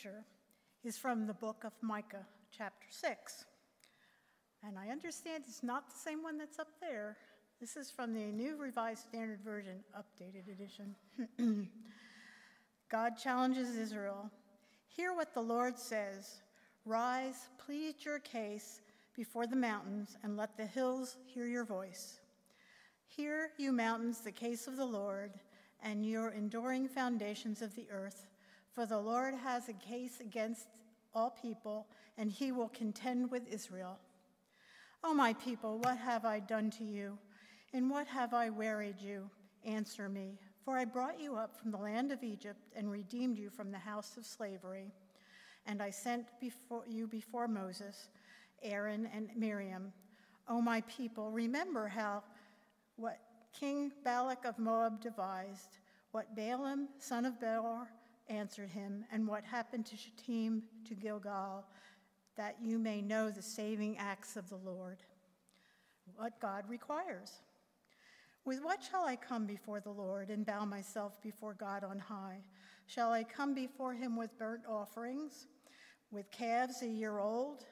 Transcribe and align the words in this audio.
scripture 0.00 0.24
is 0.82 0.96
from 0.96 1.26
the 1.26 1.34
book 1.34 1.64
of 1.64 1.72
Micah, 1.82 2.26
chapter 2.56 2.86
6. 2.88 3.44
And 4.66 4.78
I 4.78 4.88
understand 4.88 5.44
it's 5.46 5.62
not 5.62 5.90
the 5.90 5.98
same 5.98 6.22
one 6.22 6.38
that's 6.38 6.58
up 6.58 6.68
there. 6.80 7.16
This 7.60 7.76
is 7.76 7.90
from 7.90 8.14
the 8.14 8.32
New 8.32 8.56
Revised 8.56 9.02
Standard 9.02 9.40
Version, 9.44 9.84
updated 9.94 10.50
edition. 10.50 10.94
God 12.90 13.18
challenges 13.22 13.76
Israel 13.76 14.30
Hear 14.88 15.14
what 15.14 15.34
the 15.34 15.42
Lord 15.42 15.78
says 15.78 16.40
Rise, 16.86 17.48
plead 17.58 17.96
your 18.00 18.20
case 18.20 18.80
before 19.14 19.46
the 19.46 19.56
mountains, 19.56 20.16
and 20.22 20.36
let 20.36 20.56
the 20.56 20.66
hills 20.66 21.16
hear 21.26 21.46
your 21.46 21.64
voice. 21.64 22.20
Hear, 23.06 23.50
you 23.58 23.70
mountains, 23.70 24.20
the 24.20 24.32
case 24.32 24.66
of 24.66 24.76
the 24.76 24.86
Lord, 24.86 25.32
and 25.82 26.06
your 26.06 26.30
enduring 26.30 26.88
foundations 26.88 27.60
of 27.60 27.74
the 27.74 27.86
earth. 27.90 28.29
For 28.74 28.86
the 28.86 28.98
Lord 28.98 29.34
has 29.34 29.68
a 29.68 29.72
case 29.72 30.20
against 30.20 30.66
all 31.14 31.30
people, 31.30 31.86
and 32.16 32.30
he 32.30 32.52
will 32.52 32.68
contend 32.68 33.30
with 33.30 33.52
Israel. 33.52 33.98
O 35.02 35.14
my 35.14 35.32
people, 35.34 35.78
what 35.78 35.98
have 35.98 36.24
I 36.24 36.40
done 36.40 36.70
to 36.72 36.84
you? 36.84 37.18
In 37.72 37.88
what 37.88 38.06
have 38.06 38.34
I 38.34 38.50
wearied 38.50 39.00
you? 39.00 39.28
Answer 39.64 40.08
me. 40.08 40.38
For 40.64 40.76
I 40.76 40.84
brought 40.84 41.18
you 41.18 41.36
up 41.36 41.56
from 41.56 41.70
the 41.70 41.78
land 41.78 42.12
of 42.12 42.22
Egypt 42.22 42.60
and 42.76 42.90
redeemed 42.90 43.38
you 43.38 43.50
from 43.50 43.72
the 43.72 43.78
house 43.78 44.16
of 44.16 44.26
slavery. 44.26 44.92
And 45.66 45.82
I 45.82 45.90
sent 45.90 46.26
before 46.40 46.84
you 46.86 47.06
before 47.06 47.48
Moses, 47.48 48.08
Aaron, 48.62 49.08
and 49.14 49.30
Miriam. 49.34 49.92
O 50.48 50.60
my 50.60 50.82
people, 50.82 51.30
remember 51.30 51.88
how 51.88 52.22
what 52.96 53.18
King 53.58 53.90
Balak 54.04 54.44
of 54.44 54.58
Moab 54.58 55.00
devised, 55.00 55.78
what 56.12 56.34
Balaam, 56.36 56.88
son 56.98 57.24
of 57.24 57.40
Beor, 57.40 57.88
answered 58.30 58.70
him, 58.70 59.04
and 59.12 59.26
what 59.26 59.44
happened 59.44 59.84
to 59.86 59.96
Shittim 59.96 60.62
to 60.86 60.94
Gilgal, 60.94 61.64
that 62.36 62.56
you 62.62 62.78
may 62.78 63.02
know 63.02 63.30
the 63.30 63.42
saving 63.42 63.98
acts 63.98 64.36
of 64.36 64.48
the 64.48 64.56
Lord, 64.56 64.98
what 66.16 66.40
God 66.40 66.64
requires. 66.68 67.40
With 68.44 68.62
what 68.62 68.82
shall 68.82 69.04
I 69.04 69.16
come 69.16 69.46
before 69.46 69.80
the 69.80 69.90
Lord 69.90 70.30
and 70.30 70.46
bow 70.46 70.64
myself 70.64 71.20
before 71.20 71.54
God 71.54 71.84
on 71.84 71.98
high? 71.98 72.38
Shall 72.86 73.12
I 73.12 73.22
come 73.24 73.54
before 73.54 73.94
him 73.94 74.16
with 74.16 74.38
burnt 74.38 74.62
offerings, 74.66 75.46
with 76.10 76.30
calves 76.30 76.82
a 76.82 76.88
year 76.88 77.18
old? 77.18 77.66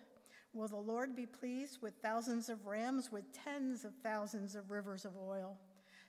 Will 0.52 0.68
the 0.68 0.76
Lord 0.76 1.16
be 1.16 1.26
pleased 1.26 1.78
with 1.80 1.94
thousands 2.02 2.48
of 2.48 2.66
rams, 2.66 3.10
with 3.10 3.24
tens 3.32 3.84
of 3.84 3.92
thousands 4.02 4.54
of 4.54 4.70
rivers 4.70 5.04
of 5.04 5.12
oil? 5.16 5.56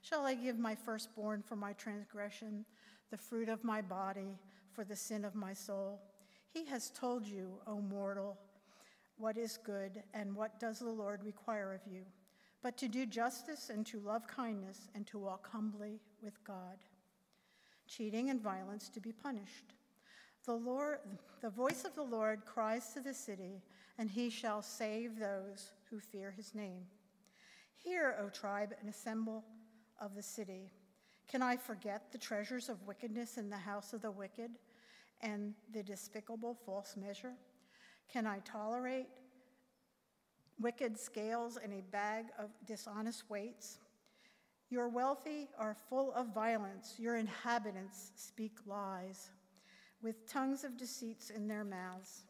Shall 0.01 0.25
I 0.25 0.33
give 0.33 0.57
my 0.57 0.75
firstborn 0.75 1.41
for 1.41 1.55
my 1.55 1.73
transgression, 1.73 2.65
the 3.11 3.17
fruit 3.17 3.49
of 3.49 3.63
my 3.63 3.81
body 3.81 4.37
for 4.71 4.83
the 4.83 4.95
sin 4.95 5.25
of 5.25 5.35
my 5.35 5.53
soul? 5.53 5.99
He 6.51 6.65
has 6.65 6.89
told 6.89 7.25
you, 7.27 7.59
O 7.67 7.81
mortal, 7.81 8.37
what 9.17 9.37
is 9.37 9.59
good 9.63 10.03
and 10.13 10.35
what 10.35 10.59
does 10.59 10.79
the 10.79 10.89
Lord 10.89 11.23
require 11.23 11.73
of 11.73 11.91
you, 11.91 12.03
but 12.63 12.77
to 12.77 12.87
do 12.87 13.05
justice 13.05 13.69
and 13.69 13.85
to 13.87 13.99
love 13.99 14.25
kindness 14.27 14.87
and 14.95 15.05
to 15.07 15.19
walk 15.19 15.49
humbly 15.51 15.99
with 16.21 16.41
God. 16.43 16.77
Cheating 17.87 18.29
and 18.29 18.41
violence 18.41 18.89
to 18.89 19.01
be 19.01 19.11
punished. 19.11 19.73
The, 20.45 20.53
Lord, 20.53 20.99
the 21.41 21.49
voice 21.49 21.83
of 21.83 21.95
the 21.95 22.03
Lord 22.03 22.45
cries 22.45 22.93
to 22.93 23.01
the 23.01 23.13
city, 23.13 23.61
and 23.97 24.09
he 24.09 24.29
shall 24.29 24.61
save 24.61 25.19
those 25.19 25.71
who 25.89 25.99
fear 25.99 26.31
his 26.31 26.55
name. 26.55 26.83
Hear, 27.75 28.15
O 28.21 28.29
tribe, 28.29 28.73
and 28.79 28.89
assemble 28.89 29.43
of 30.01 30.15
the 30.15 30.23
city. 30.23 30.71
Can 31.27 31.41
I 31.41 31.57
forget 31.57 32.11
the 32.11 32.17
treasures 32.17 32.69
of 32.69 32.87
wickedness 32.87 33.37
in 33.37 33.49
the 33.49 33.57
house 33.57 33.93
of 33.93 34.01
the 34.01 34.11
wicked 34.11 34.51
and 35.21 35.53
the 35.73 35.83
despicable 35.83 36.57
false 36.65 36.95
measure? 36.97 37.33
Can 38.11 38.25
I 38.25 38.39
tolerate 38.39 39.07
wicked 40.59 40.97
scales 40.97 41.57
and 41.61 41.73
a 41.73 41.81
bag 41.91 42.25
of 42.37 42.49
dishonest 42.65 43.29
weights? 43.29 43.77
Your 44.69 44.87
wealthy 44.87 45.49
are 45.57 45.75
full 45.89 46.13
of 46.13 46.33
violence, 46.33 46.95
your 46.97 47.15
inhabitants 47.15 48.11
speak 48.15 48.53
lies, 48.65 49.29
with 50.01 50.27
tongues 50.31 50.63
of 50.63 50.77
deceits 50.77 51.29
in 51.29 51.47
their 51.47 51.63
mouths. 51.63 52.23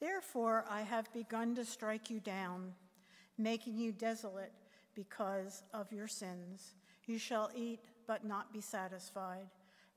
Therefore, 0.00 0.64
I 0.68 0.82
have 0.82 1.12
begun 1.12 1.54
to 1.54 1.64
strike 1.64 2.10
you 2.10 2.20
down, 2.20 2.74
making 3.38 3.76
you 3.76 3.92
desolate 3.92 4.52
because 4.94 5.62
of 5.74 5.92
your 5.92 6.08
sins. 6.08 6.74
You 7.06 7.18
shall 7.18 7.50
eat, 7.54 7.80
but 8.06 8.24
not 8.24 8.52
be 8.52 8.60
satisfied, 8.60 9.46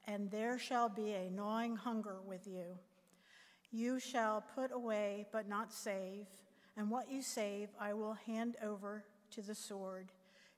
and 0.08 0.30
there 0.30 0.58
shall 0.60 0.90
be 0.90 1.14
a 1.14 1.30
gnawing 1.30 1.76
hunger 1.76 2.18
with 2.26 2.48
you. 2.48 2.78
You 3.72 4.00
shall 4.00 4.44
put 4.56 4.72
away, 4.72 5.28
but 5.32 5.48
not 5.48 5.72
save, 5.72 6.26
and 6.76 6.90
what 6.90 7.12
you 7.12 7.22
save 7.22 7.70
I 7.80 7.94
will 7.94 8.14
hand 8.26 8.56
over 8.64 9.04
to 9.32 9.42
the 9.42 9.56
sword. 9.56 10.12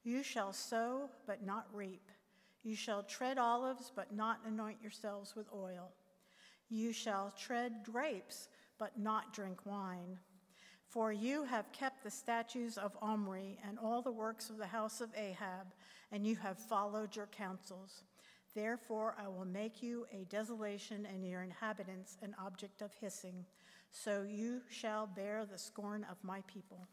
You 0.03 0.24
shall 0.24 0.53
sow, 0.53 1.09
but 1.28 1.46
not 1.46 1.68
reap. 1.74 2.09
You 2.64 2.75
shall 2.75 3.03
tread 3.03 3.38
olives, 3.38 3.91
but 3.96 4.14
not 4.14 4.40
anoint 4.46 4.81
yourselves 4.81 5.36
with 5.36 5.47
oil. 5.53 5.91
You 6.70 6.94
shall 6.94 7.34
tread 7.38 7.84
grapes, 7.84 8.47
but 8.78 8.97
not 8.97 9.34
drink 9.34 9.66
wine. 9.66 10.20
For 10.91 11.13
you 11.13 11.46
have 11.46 11.72
kept 11.72 12.03
the 12.03 12.12
statues 12.12 12.78
of 12.78 12.97
Omri 13.02 13.57
and 13.66 13.79
all 13.79 14.02
the 14.02 14.12
works 14.12 14.50
of 14.50 14.57
the 14.57 14.68
house 14.68 15.00
of 15.00 15.09
Ahab, 15.16 15.68
and 16.12 16.28
you 16.28 16.35
have 16.35 16.59
followed 16.59 17.16
your 17.16 17.28
counsels. 17.28 18.03
Therefore, 18.53 19.16
I 19.18 19.29
will 19.29 19.46
make 19.46 19.81
you 19.81 20.06
a 20.12 20.25
desolation 20.25 21.06
and 21.06 21.25
your 21.25 21.44
inhabitants 21.44 22.18
an 22.22 22.35
object 22.38 22.81
of 22.81 22.91
hissing. 23.00 23.46
So 23.90 24.25
you 24.29 24.63
shall 24.69 25.07
bear 25.07 25.46
the 25.46 25.57
scorn 25.57 26.06
of 26.12 26.18
my 26.24 26.41
people. 26.46 26.90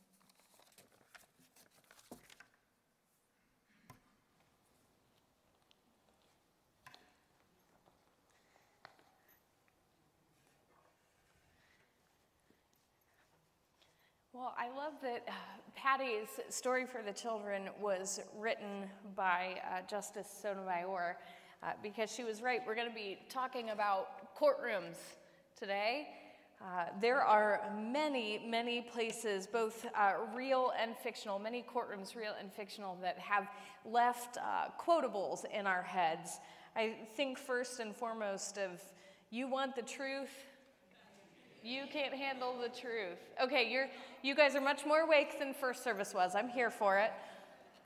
Well, 14.39 14.55
I 14.57 14.69
love 14.69 14.93
that 15.03 15.25
uh, 15.27 15.33
Patty's 15.75 16.29
story 16.49 16.87
for 16.87 17.03
the 17.03 17.13
children 17.13 17.71
was 17.81 18.21
written 18.39 18.89
by 19.17 19.57
uh, 19.67 19.81
Justice 19.91 20.29
Sotomayor 20.41 21.17
uh, 21.61 21.73
because 21.83 22.15
she 22.15 22.23
was 22.23 22.41
right. 22.41 22.61
We're 22.65 22.77
going 22.77 22.89
to 22.89 22.95
be 22.95 23.19
talking 23.29 23.71
about 23.71 24.33
courtrooms 24.39 24.95
today. 25.59 26.11
Uh, 26.63 26.85
there 27.01 27.21
are 27.21 27.63
many, 27.77 28.41
many 28.49 28.81
places, 28.81 29.49
both 29.49 29.85
uh, 29.97 30.13
real 30.33 30.71
and 30.81 30.97
fictional, 30.97 31.41
many 31.41 31.65
courtrooms, 31.75 32.15
real 32.15 32.35
and 32.39 32.53
fictional, 32.53 32.97
that 33.03 33.19
have 33.19 33.49
left 33.85 34.37
uh, 34.37 34.69
quotables 34.81 35.47
in 35.53 35.67
our 35.67 35.83
heads. 35.83 36.39
I 36.77 36.95
think 37.17 37.39
first 37.39 37.81
and 37.81 37.93
foremost 37.93 38.57
of, 38.57 38.81
you 39.31 39.49
want 39.49 39.75
the 39.75 39.83
truth, 39.83 40.31
you 41.63 41.83
can't 41.93 42.15
handle 42.15 42.55
the 42.61 42.69
truth. 42.69 43.19
Okay, 43.43 43.71
you're, 43.71 43.89
you 44.23 44.35
guys 44.35 44.55
are 44.55 44.61
much 44.61 44.87
more 44.87 45.01
awake 45.01 45.39
than 45.39 45.53
first 45.53 45.83
service 45.83 46.15
was. 46.15 46.35
I'm 46.35 46.49
here 46.49 46.71
for 46.71 46.99
it. 46.99 47.11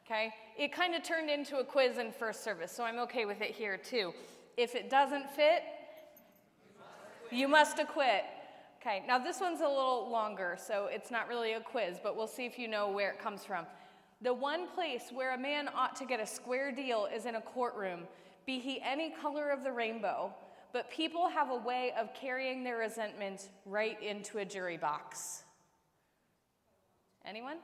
Okay? 0.07 0.33
It 0.59 0.73
kind 0.73 0.95
of 0.95 1.03
turned 1.03 1.31
into 1.31 1.59
a 1.59 1.65
quiz 1.65 1.99
in 1.99 2.13
first 2.13 2.45
service, 2.45 2.73
so 2.73 2.85
I'm 2.85 2.99
okay 3.01 3.25
with 3.25 3.41
it 3.41 3.51
here 3.51 3.77
too. 3.77 4.13
If 4.57 4.75
it 4.75 4.91
doesn't 4.91 5.31
fit, 5.31 5.63
you 7.31 7.49
must 7.49 7.79
acquit. 7.79 8.25
Okay, 8.81 9.03
now 9.07 9.19
this 9.19 9.41
one's 9.41 9.61
a 9.61 9.69
little 9.69 10.11
longer, 10.11 10.57
so 10.59 10.89
it's 10.91 11.11
not 11.11 11.29
really 11.29 11.53
a 11.53 11.61
quiz, 11.61 11.99
but 12.03 12.17
we'll 12.17 12.27
see 12.27 12.45
if 12.45 12.59
you 12.59 12.69
know 12.69 12.91
where 12.91 13.11
it 13.11 13.21
comes 13.21 13.45
from. 13.45 13.65
The 14.23 14.35
one 14.35 14.69
place 14.69 15.05
where 15.13 15.35
a 15.35 15.39
man 15.39 15.69
ought 15.75 15.97
to 15.97 16.05
get 16.05 16.21
a 16.21 16.27
square 16.27 16.73
deal 16.73 17.09
is 17.15 17.25
in 17.25 17.37
a 17.37 17.41
courtroom, 17.41 18.01
be 18.45 18.59
he 18.59 18.83
any 18.85 19.11
color 19.11 19.51
of 19.51 19.63
the 19.63 19.71
rainbow 19.71 20.35
but 20.73 20.91
people 20.91 21.29
have 21.29 21.51
a 21.51 21.57
way 21.57 21.93
of 21.99 22.15
carrying 22.15 22.65
their 22.65 22.79
resentment 22.79 23.49
right 23.67 24.03
into 24.03 24.39
a 24.39 24.45
jury 24.45 24.77
box. 24.77 25.45
Anyone? 27.25 27.59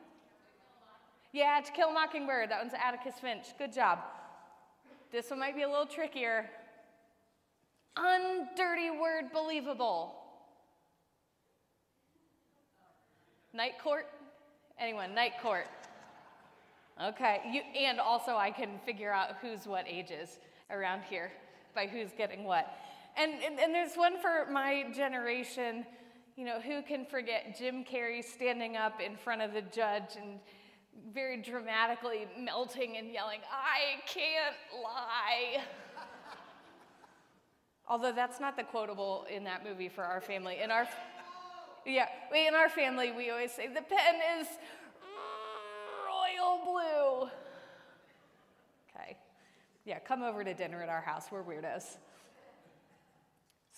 Yeah, 1.33 1.61
To 1.61 1.73
Kill 1.73 1.89
a 1.89 1.93
Mockingbird. 1.93 2.51
That 2.51 2.61
one's 2.61 2.75
Atticus 2.75 3.21
Finch. 3.21 3.47
Good 3.59 3.73
job. 3.73 3.99
This 5.11 5.31
one 5.31 5.39
might 5.41 5.57
be 5.57 5.63
a 5.63 5.69
little 5.69 5.87
trickier. 5.87 6.49
Undirty 7.97 8.91
word 9.01 9.33
believable. 9.33 10.15
Night 13.53 13.79
court? 13.83 14.07
Anyone? 14.79 15.15
Night 15.15 15.33
court. 15.43 15.67
Okay. 17.03 17.41
You, 17.51 17.63
and 17.79 17.99
also, 17.99 18.37
I 18.37 18.51
can 18.51 18.79
figure 18.85 19.13
out 19.13 19.37
who's 19.41 19.67
what 19.67 19.87
ages 19.89 20.39
around 20.71 21.03
here 21.09 21.33
by 21.75 21.87
who's 21.87 22.11
getting 22.17 22.45
what. 22.45 22.73
And, 23.19 23.33
and, 23.45 23.59
and 23.59 23.75
there's 23.75 23.97
one 23.97 24.21
for 24.21 24.47
my 24.51 24.87
generation. 24.95 25.85
You 26.37 26.45
know, 26.45 26.61
who 26.61 26.83
can 26.83 27.05
forget 27.05 27.59
Jim 27.59 27.85
Carrey 27.85 28.23
standing 28.23 28.77
up 28.77 29.01
in 29.01 29.17
front 29.17 29.43
of 29.43 29.53
the 29.53 29.63
judge 29.63 30.17
and 30.21 30.39
very 31.13 31.37
dramatically 31.43 32.27
melting 32.39 32.97
and 32.97 33.11
yelling, 33.13 33.41
I 33.51 34.01
can't 34.07 34.55
lie. 34.83 35.63
Although 37.89 38.13
that's 38.13 38.41
not 38.41 38.57
the 38.57 38.65
quotable 38.65 39.27
in 39.31 39.45
that 39.45 39.65
movie 39.65 39.89
for 39.89 40.05
our 40.05 40.21
family. 40.21 40.59
In 40.63 40.71
our 40.71 40.89
yeah, 41.87 42.07
in 42.35 42.55
our 42.55 42.69
family 42.69 43.13
we 43.13 43.31
always 43.31 43.53
say 43.53 43.67
the 43.67 43.83
pen 43.83 44.17
is 44.41 44.47
royal 46.07 46.61
blue. 46.65 47.31
Okay. 48.95 49.17
Yeah, 49.85 49.99
come 50.01 50.23
over 50.23 50.45
to 50.45 50.55
dinner 50.55 50.83
at 50.83 50.89
our 50.89 51.01
house. 51.01 51.27
We're 51.31 51.43
weirdos. 51.43 51.97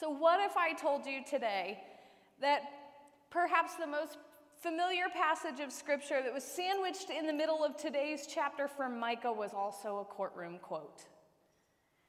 So 0.01 0.09
what 0.09 0.41
if 0.41 0.57
I 0.57 0.73
told 0.73 1.05
you 1.05 1.21
today 1.29 1.79
that 2.41 2.63
perhaps 3.29 3.75
the 3.75 3.87
most 3.87 4.17
familiar 4.59 5.11
passage 5.13 5.61
of 5.61 5.71
scripture 5.71 6.23
that 6.25 6.33
was 6.33 6.43
sandwiched 6.43 7.11
in 7.11 7.27
the 7.27 7.35
middle 7.35 7.63
of 7.63 7.77
today's 7.77 8.27
chapter 8.27 8.67
from 8.67 8.99
Micah 8.99 9.31
was 9.31 9.53
also 9.53 9.99
a 9.99 10.05
courtroom 10.07 10.59
quote? 10.63 11.03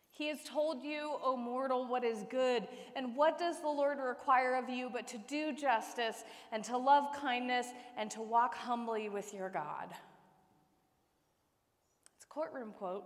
He 0.09 0.29
has 0.29 0.37
told 0.45 0.81
you, 0.81 1.17
O 1.21 1.35
mortal, 1.35 1.85
what 1.85 2.05
is 2.05 2.23
good, 2.29 2.65
and 2.95 3.13
what 3.13 3.37
does 3.37 3.59
the 3.59 3.67
Lord 3.67 3.97
require 3.97 4.55
of 4.55 4.69
you 4.69 4.89
but 4.89 5.05
to 5.09 5.17
do 5.27 5.51
justice, 5.51 6.23
and 6.53 6.63
to 6.63 6.77
love 6.77 7.13
kindness, 7.13 7.67
and 7.97 8.09
to 8.11 8.21
walk 8.21 8.55
humbly 8.55 9.09
with 9.09 9.33
your 9.33 9.49
God. 9.49 9.89
It's 12.15 12.23
a 12.23 12.33
courtroom 12.33 12.71
quote. 12.77 13.03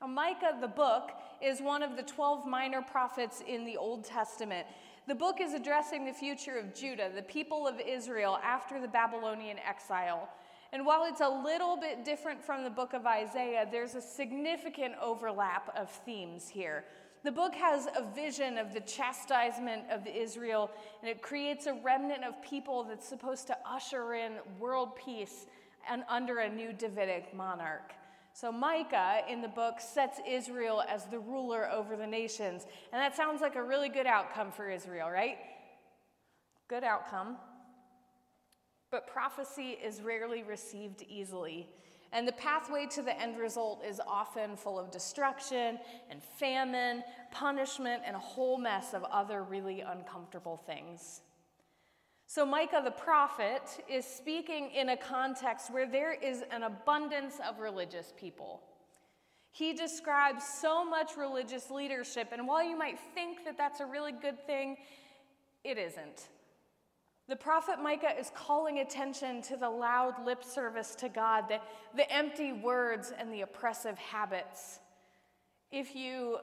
Now, 0.00 0.08
Micah, 0.08 0.56
the 0.60 0.68
book, 0.68 1.12
is 1.42 1.60
one 1.60 1.82
of 1.82 1.96
the 1.96 2.02
12 2.02 2.46
minor 2.46 2.82
prophets 2.82 3.42
in 3.46 3.64
the 3.64 3.76
Old 3.76 4.04
Testament. 4.04 4.66
The 5.06 5.14
book 5.14 5.40
is 5.40 5.54
addressing 5.54 6.04
the 6.04 6.12
future 6.12 6.58
of 6.58 6.74
Judah, 6.74 7.10
the 7.14 7.22
people 7.22 7.66
of 7.66 7.80
Israel, 7.80 8.38
after 8.42 8.80
the 8.80 8.88
Babylonian 8.88 9.58
exile. 9.58 10.28
And 10.72 10.84
while 10.84 11.04
it's 11.04 11.20
a 11.20 11.28
little 11.28 11.76
bit 11.76 12.04
different 12.04 12.42
from 12.42 12.64
the 12.64 12.70
book 12.70 12.92
of 12.92 13.06
Isaiah, 13.06 13.68
there's 13.70 13.94
a 13.94 14.00
significant 14.00 14.94
overlap 15.00 15.72
of 15.76 15.90
themes 15.90 16.48
here. 16.48 16.84
The 17.22 17.32
book 17.32 17.54
has 17.54 17.88
a 17.96 18.02
vision 18.14 18.58
of 18.58 18.74
the 18.74 18.80
chastisement 18.80 19.84
of 19.90 20.06
Israel, 20.06 20.70
and 21.00 21.10
it 21.10 21.22
creates 21.22 21.66
a 21.66 21.74
remnant 21.74 22.24
of 22.24 22.40
people 22.42 22.84
that's 22.84 23.08
supposed 23.08 23.46
to 23.48 23.56
usher 23.64 24.14
in 24.14 24.34
world 24.58 24.96
peace 24.96 25.46
and 25.88 26.04
under 26.08 26.38
a 26.38 26.48
new 26.48 26.72
Davidic 26.72 27.34
monarch. 27.34 27.92
So, 28.38 28.52
Micah 28.52 29.22
in 29.30 29.40
the 29.40 29.48
book 29.48 29.80
sets 29.80 30.20
Israel 30.28 30.84
as 30.86 31.06
the 31.06 31.18
ruler 31.18 31.70
over 31.70 31.96
the 31.96 32.06
nations. 32.06 32.66
And 32.92 33.00
that 33.00 33.16
sounds 33.16 33.40
like 33.40 33.56
a 33.56 33.62
really 33.62 33.88
good 33.88 34.06
outcome 34.06 34.52
for 34.52 34.68
Israel, 34.68 35.08
right? 35.08 35.38
Good 36.68 36.84
outcome. 36.84 37.38
But 38.90 39.06
prophecy 39.06 39.78
is 39.82 40.02
rarely 40.02 40.42
received 40.42 41.02
easily. 41.08 41.70
And 42.12 42.28
the 42.28 42.32
pathway 42.32 42.86
to 42.90 43.00
the 43.00 43.18
end 43.18 43.38
result 43.38 43.82
is 43.82 44.02
often 44.06 44.58
full 44.58 44.78
of 44.78 44.90
destruction 44.90 45.78
and 46.10 46.22
famine, 46.22 47.04
punishment, 47.32 48.02
and 48.04 48.14
a 48.14 48.18
whole 48.18 48.58
mess 48.58 48.92
of 48.92 49.02
other 49.04 49.44
really 49.44 49.80
uncomfortable 49.80 50.58
things. 50.58 51.22
So, 52.28 52.44
Micah 52.44 52.82
the 52.84 52.90
prophet 52.90 53.62
is 53.88 54.04
speaking 54.04 54.70
in 54.72 54.88
a 54.88 54.96
context 54.96 55.72
where 55.72 55.88
there 55.88 56.12
is 56.12 56.42
an 56.50 56.64
abundance 56.64 57.36
of 57.48 57.60
religious 57.60 58.12
people. 58.18 58.62
He 59.52 59.72
describes 59.72 60.44
so 60.44 60.84
much 60.84 61.16
religious 61.16 61.70
leadership, 61.70 62.28
and 62.32 62.46
while 62.46 62.68
you 62.68 62.76
might 62.76 62.98
think 63.14 63.44
that 63.44 63.56
that's 63.56 63.80
a 63.80 63.86
really 63.86 64.12
good 64.12 64.44
thing, 64.44 64.76
it 65.64 65.78
isn't. 65.78 66.28
The 67.28 67.36
prophet 67.36 67.80
Micah 67.82 68.18
is 68.18 68.30
calling 68.34 68.80
attention 68.80 69.40
to 69.42 69.56
the 69.56 69.70
loud 69.70 70.24
lip 70.24 70.44
service 70.44 70.94
to 70.96 71.08
God, 71.08 71.44
the, 71.48 71.60
the 71.94 72.12
empty 72.12 72.52
words, 72.52 73.12
and 73.18 73.32
the 73.32 73.40
oppressive 73.42 73.98
habits. 73.98 74.80
If 75.72 75.96
you 75.96 76.38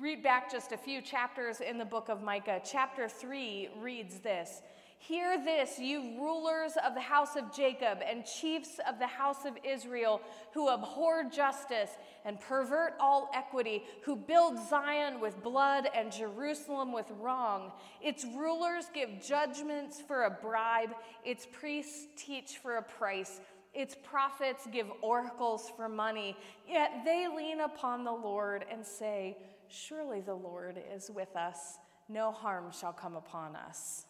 read 0.00 0.22
back 0.22 0.50
just 0.50 0.72
a 0.72 0.76
few 0.76 1.02
chapters 1.02 1.60
in 1.60 1.76
the 1.76 1.84
book 1.84 2.08
of 2.08 2.22
Micah, 2.22 2.60
chapter 2.64 3.08
3 3.08 3.70
reads 3.80 4.20
this 4.20 4.62
Hear 5.00 5.42
this, 5.42 5.78
you 5.78 6.20
rulers 6.20 6.72
of 6.84 6.94
the 6.94 7.00
house 7.00 7.36
of 7.36 7.54
Jacob 7.54 8.00
and 8.06 8.26
chiefs 8.26 8.80
of 8.86 8.98
the 8.98 9.06
house 9.06 9.44
of 9.44 9.56
Israel, 9.64 10.20
who 10.52 10.68
abhor 10.68 11.24
justice 11.24 11.90
and 12.24 12.40
pervert 12.40 12.94
all 13.00 13.30
equity, 13.32 13.84
who 14.02 14.16
build 14.16 14.58
Zion 14.68 15.20
with 15.20 15.42
blood 15.42 15.88
and 15.94 16.10
Jerusalem 16.12 16.92
with 16.92 17.06
wrong. 17.20 17.70
Its 18.02 18.24
rulers 18.36 18.86
give 18.92 19.22
judgments 19.22 20.00
for 20.00 20.24
a 20.24 20.30
bribe, 20.30 20.90
its 21.24 21.46
priests 21.46 22.08
teach 22.16 22.58
for 22.58 22.76
a 22.76 22.82
price. 22.82 23.40
Its 23.74 23.94
prophets 24.02 24.66
give 24.72 24.90
oracles 25.00 25.70
for 25.76 25.88
money, 25.88 26.36
yet 26.68 27.02
they 27.04 27.28
lean 27.28 27.60
upon 27.60 28.02
the 28.02 28.12
Lord 28.12 28.64
and 28.70 28.84
say, 28.84 29.36
Surely 29.68 30.20
the 30.20 30.34
Lord 30.34 30.82
is 30.92 31.10
with 31.10 31.36
us, 31.36 31.78
no 32.08 32.32
harm 32.32 32.72
shall 32.72 32.92
come 32.92 33.14
upon 33.14 33.54
us. 33.54 34.07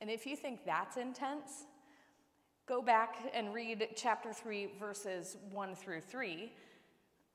And 0.00 0.08
if 0.08 0.26
you 0.26 0.34
think 0.34 0.64
that's 0.64 0.96
intense, 0.96 1.66
go 2.66 2.80
back 2.80 3.16
and 3.34 3.52
read 3.52 3.88
chapter 3.96 4.32
3, 4.32 4.70
verses 4.78 5.36
1 5.52 5.74
through 5.74 6.00
3. 6.00 6.52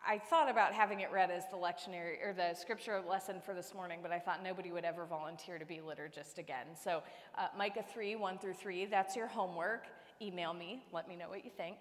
I 0.08 0.20
thought 0.20 0.50
about 0.50 0.74
having 0.74 1.00
it 1.00 1.12
read 1.12 1.32
as 1.32 1.44
the 1.50 1.58
lectionary 1.58 2.24
or 2.24 2.34
the 2.34 2.54
scripture 2.54 3.02
lesson 3.08 3.42
for 3.44 3.54
this 3.54 3.74
morning, 3.74 4.00
but 4.02 4.12
I 4.12 4.20
thought 4.20 4.44
nobody 4.44 4.72
would 4.72 4.86
ever 4.86 5.06
volunteer 5.06 5.58
to 5.58 5.66
be 5.66 5.78
liturgist 5.78 6.38
again. 6.38 6.68
So, 6.82 7.02
uh, 7.38 7.48
Micah 7.58 7.84
3, 7.92 8.16
1 8.16 8.38
through 8.38 8.54
3, 8.54 8.86
that's 8.86 9.16
your 9.16 9.28
homework. 9.28 9.86
Email 10.22 10.54
me, 10.54 10.84
let 10.92 11.08
me 11.08 11.16
know 11.16 11.28
what 11.28 11.44
you 11.44 11.52
think. 11.52 11.78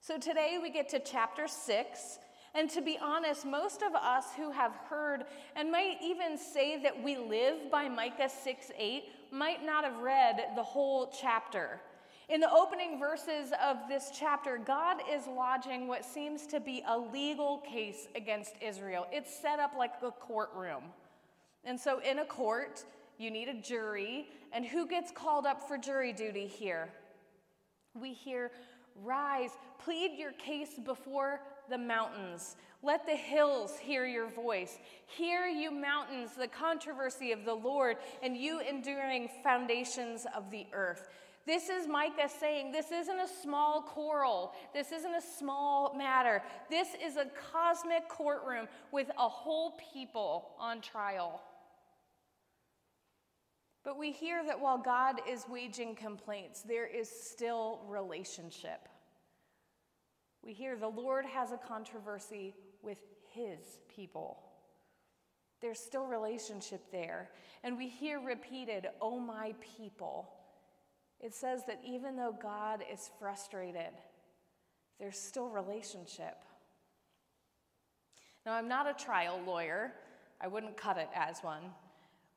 So, 0.00 0.16
today 0.16 0.58
we 0.62 0.70
get 0.70 0.88
to 0.90 1.00
chapter 1.00 1.48
6, 1.48 2.18
and 2.54 2.68
to 2.70 2.80
be 2.80 2.98
honest, 3.00 3.44
most 3.44 3.82
of 3.82 3.94
us 3.94 4.26
who 4.36 4.50
have 4.50 4.74
heard 4.88 5.24
and 5.54 5.70
might 5.70 5.98
even 6.02 6.36
say 6.36 6.82
that 6.82 7.02
we 7.02 7.16
live 7.16 7.70
by 7.70 7.88
Micah 7.88 8.28
6 8.28 8.70
8 8.76 9.04
might 9.30 9.64
not 9.64 9.84
have 9.84 9.98
read 9.98 10.40
the 10.56 10.62
whole 10.62 11.12
chapter. 11.20 11.80
In 12.28 12.40
the 12.40 12.50
opening 12.52 12.98
verses 12.98 13.52
of 13.64 13.76
this 13.88 14.10
chapter, 14.16 14.56
God 14.56 14.98
is 15.10 15.26
lodging 15.26 15.88
what 15.88 16.04
seems 16.04 16.46
to 16.46 16.60
be 16.60 16.82
a 16.86 16.96
legal 16.96 17.58
case 17.58 18.06
against 18.14 18.54
Israel. 18.60 19.06
It's 19.12 19.34
set 19.34 19.58
up 19.58 19.72
like 19.76 19.94
a 20.02 20.10
courtroom. 20.10 20.84
And 21.64 21.78
so, 21.78 22.00
in 22.00 22.20
a 22.20 22.24
court, 22.24 22.84
you 23.18 23.30
need 23.30 23.48
a 23.48 23.54
jury. 23.54 24.28
And 24.52 24.64
who 24.64 24.86
gets 24.86 25.10
called 25.12 25.46
up 25.46 25.66
for 25.66 25.76
jury 25.76 26.12
duty 26.12 26.46
here? 26.46 26.88
We 27.94 28.12
hear, 28.12 28.50
Rise, 29.02 29.50
plead 29.82 30.12
your 30.16 30.32
case 30.32 30.78
before 30.84 31.40
the 31.70 31.78
mountains. 31.78 32.56
Let 32.82 33.06
the 33.06 33.16
hills 33.16 33.78
hear 33.78 34.06
your 34.06 34.28
voice. 34.28 34.78
Hear, 35.06 35.46
you 35.46 35.70
mountains, 35.70 36.32
the 36.38 36.48
controversy 36.48 37.32
of 37.32 37.44
the 37.44 37.54
Lord, 37.54 37.96
and 38.22 38.36
you 38.36 38.60
enduring 38.60 39.28
foundations 39.42 40.26
of 40.34 40.50
the 40.50 40.66
earth. 40.72 41.08
This 41.46 41.68
is 41.68 41.88
Micah 41.88 42.28
saying 42.28 42.70
this 42.70 42.90
isn't 42.90 43.18
a 43.18 43.28
small 43.42 43.82
quarrel. 43.82 44.52
This 44.74 44.92
isn't 44.92 45.14
a 45.14 45.22
small 45.22 45.94
matter. 45.96 46.42
This 46.68 46.88
is 47.02 47.16
a 47.16 47.26
cosmic 47.52 48.08
courtroom 48.08 48.68
with 48.92 49.10
a 49.18 49.28
whole 49.28 49.78
people 49.92 50.50
on 50.58 50.80
trial. 50.80 51.40
But 53.82 53.98
we 53.98 54.12
hear 54.12 54.44
that 54.44 54.60
while 54.60 54.76
God 54.76 55.22
is 55.28 55.46
waging 55.48 55.96
complaints, 55.96 56.60
there 56.62 56.86
is 56.86 57.08
still 57.08 57.80
relationship. 57.88 58.89
We 60.44 60.52
hear 60.52 60.76
the 60.76 60.88
Lord 60.88 61.24
has 61.26 61.52
a 61.52 61.56
controversy 61.56 62.54
with 62.82 62.98
his 63.32 63.58
people. 63.94 64.38
There's 65.60 65.78
still 65.78 66.06
relationship 66.06 66.90
there. 66.90 67.30
And 67.62 67.76
we 67.76 67.88
hear 67.88 68.18
repeated, 68.18 68.88
oh 69.00 69.18
my 69.18 69.54
people. 69.76 70.30
It 71.20 71.34
says 71.34 71.62
that 71.66 71.80
even 71.86 72.16
though 72.16 72.34
God 72.40 72.82
is 72.90 73.10
frustrated, 73.18 73.92
there's 74.98 75.18
still 75.18 75.48
relationship. 75.48 76.36
Now, 78.46 78.54
I'm 78.54 78.68
not 78.68 78.88
a 78.88 78.94
trial 78.94 79.38
lawyer, 79.46 79.92
I 80.40 80.48
wouldn't 80.48 80.78
cut 80.78 80.96
it 80.96 81.10
as 81.14 81.40
one. 81.40 81.62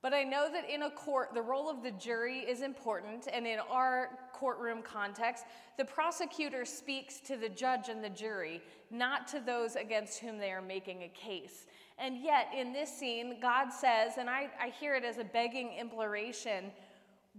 But 0.04 0.14
I 0.14 0.24
know 0.24 0.50
that 0.52 0.70
in 0.70 0.84
a 0.84 0.90
court, 0.90 1.34
the 1.34 1.42
role 1.42 1.70
of 1.70 1.82
the 1.82 1.92
jury 1.92 2.40
is 2.40 2.62
important, 2.62 3.30
and 3.32 3.48
in 3.48 3.60
our 3.72 4.20
courtroom 4.34 4.82
context, 4.84 5.46
the 5.78 5.86
prosecutor 5.86 6.66
speaks 6.66 7.22
to 7.22 7.38
the 7.38 7.48
judge 7.48 7.88
and 7.88 8.04
the 8.04 8.10
jury, 8.10 8.62
not 8.92 9.30
to 9.30 9.40
those 9.40 9.78
against 9.78 10.20
whom 10.20 10.38
they 10.38 10.52
are 10.52 10.62
making 10.62 11.04
a 11.04 11.08
case. 11.08 11.68
And 11.98 12.22
yet, 12.22 12.48
in 12.54 12.74
this 12.74 12.92
scene, 12.92 13.38
God 13.42 13.72
says, 13.72 14.18
and 14.20 14.30
I, 14.30 14.50
I 14.62 14.74
hear 14.78 14.94
it 14.94 15.06
as 15.06 15.20
a 15.20 15.24
begging 15.24 15.78
imploration 15.80 16.66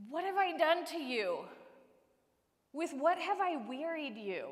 What 0.09 0.25
have 0.25 0.37
I 0.37 0.57
done 0.57 0.87
to 0.87 0.99
you? 0.99 1.41
With 2.73 2.93
what 2.95 3.19
have 3.19 3.41
I 3.41 3.57
wearied 3.69 4.17
you? 4.17 4.47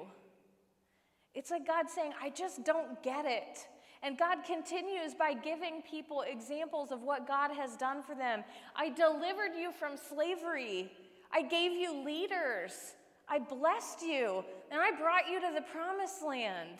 It's 1.35 1.51
like 1.51 1.67
God 1.67 1.89
saying, 1.89 2.13
I 2.23 2.29
just 2.29 2.63
don't 2.63 3.03
get 3.03 3.25
it. 3.25 3.67
And 4.03 4.19
God 4.19 4.39
continues 4.45 5.15
by 5.15 5.33
giving 5.33 5.83
people 5.89 6.23
examples 6.23 6.91
of 6.91 7.03
what 7.03 7.27
God 7.27 7.53
has 7.53 7.77
done 7.77 8.03
for 8.03 8.15
them. 8.15 8.43
I 8.75 8.89
delivered 8.89 9.55
you 9.57 9.71
from 9.71 9.97
slavery, 9.97 10.91
I 11.33 11.43
gave 11.43 11.73
you 11.73 12.05
leaders, 12.05 12.95
I 13.29 13.39
blessed 13.39 14.03
you, 14.03 14.45
and 14.71 14.81
I 14.81 14.91
brought 14.91 15.29
you 15.31 15.41
to 15.41 15.53
the 15.55 15.63
promised 15.63 16.23
land. 16.23 16.79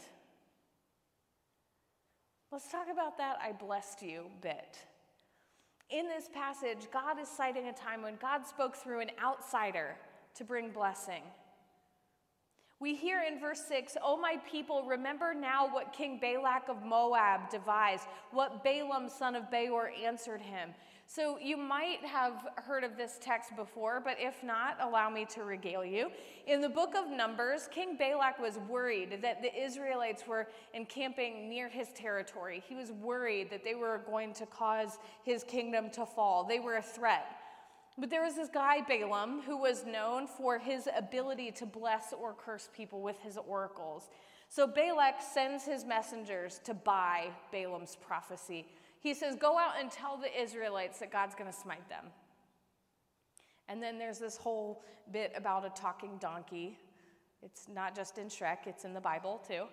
Let's 2.51 2.71
talk 2.71 2.89
about 2.93 3.17
that 3.19 3.39
I 3.43 3.53
blessed 3.53 4.03
you 4.03 4.25
bit. 4.43 4.79
In 5.89 6.09
this 6.09 6.29
passage, 6.35 6.89
God 6.93 7.19
is 7.21 7.29
citing 7.29 7.69
a 7.69 7.73
time 7.73 8.03
when 8.03 8.17
God 8.17 8.47
spoke 8.47 8.77
through 8.77 9.01
an 9.01 9.11
outsider 9.23 9.97
to 10.35 10.45
bring 10.45 10.71
blessing. 10.71 11.23
We 12.83 12.97
hear 12.97 13.23
in 13.23 13.39
verse 13.39 13.63
6, 13.69 13.97
O 14.03 14.17
my 14.17 14.39
people, 14.51 14.83
remember 14.83 15.35
now 15.35 15.73
what 15.73 15.93
King 15.93 16.19
Balak 16.21 16.69
of 16.69 16.83
Moab 16.85 17.49
devised, 17.49 18.09
what 18.33 18.65
Balaam, 18.65 19.09
son 19.09 19.37
of 19.37 19.49
Beor, 19.53 19.93
answered 20.05 20.41
him. 20.41 20.71
So 21.07 21.39
you 21.39 21.57
might 21.57 22.05
have 22.05 22.49
heard 22.57 22.83
of 22.83 22.97
this 22.97 23.21
text 23.21 23.55
before, 23.55 24.03
but 24.05 24.17
if 24.19 24.43
not, 24.43 24.79
allow 24.81 25.09
me 25.09 25.27
to 25.27 25.45
regale 25.45 25.85
you. 25.85 26.11
In 26.49 26.61
the 26.61 26.69
book 26.69 26.97
of 26.97 27.09
Numbers, 27.09 27.69
King 27.71 27.97
Balak 27.97 28.41
was 28.41 28.59
worried 28.69 29.23
that 29.23 29.43
the 29.43 29.55
Israelites 29.57 30.27
were 30.27 30.49
encamping 30.75 31.49
near 31.49 31.69
his 31.69 31.87
territory. 31.93 32.65
He 32.69 32.75
was 32.75 32.91
worried 32.91 33.49
that 33.51 33.63
they 33.63 33.77
were 33.77 34.01
going 34.11 34.33
to 34.35 34.47
cause 34.47 34.99
his 35.23 35.45
kingdom 35.45 35.89
to 35.91 36.05
fall, 36.05 36.43
they 36.43 36.59
were 36.59 36.79
a 36.79 36.83
threat. 36.83 37.42
But 37.99 38.09
there 38.09 38.23
was 38.23 38.37
this 38.37 38.49
guy, 38.49 38.81
Balaam, 38.81 39.43
who 39.43 39.57
was 39.57 39.85
known 39.85 40.27
for 40.27 40.59
his 40.59 40.89
ability 40.97 41.51
to 41.53 41.67
bless 41.67 42.13
or 42.13 42.35
curse 42.35 42.71
people 42.75 43.03
with 43.03 43.21
his 43.21 43.37
oracles. 43.37 44.09
So 44.49 44.67
Balak 44.67 45.17
sends 45.21 45.65
his 45.65 45.85
messengers 45.85 46.61
to 46.65 46.75
buy 46.75 47.29
Balaam's 47.51 47.97
prophecy. 47.97 48.67
He 49.01 49.15
says, 49.15 49.37
Go 49.37 49.59
out 49.59 49.75
and 49.79 49.91
tell 49.91 50.17
the 50.17 50.41
Israelites 50.41 51.01
that 51.01 51.13
God's 51.13 51.35
going 51.35 51.51
to 51.51 51.57
smite 51.57 51.87
them. 51.89 52.07
And 53.69 53.83
then 53.83 53.99
there's 53.99 54.19
this 54.19 54.37
whole 54.37 54.83
bit 55.11 55.33
about 55.37 55.65
a 55.65 55.71
talking 55.71 56.17
donkey. 56.19 56.79
It's 57.43 57.67
not 57.73 57.95
just 57.95 58.19
in 58.19 58.27
Shrek, 58.27 58.67
it's 58.67 58.85
in 58.85 58.95
the 58.95 59.01
Bible 59.01 59.43
too. 59.47 59.65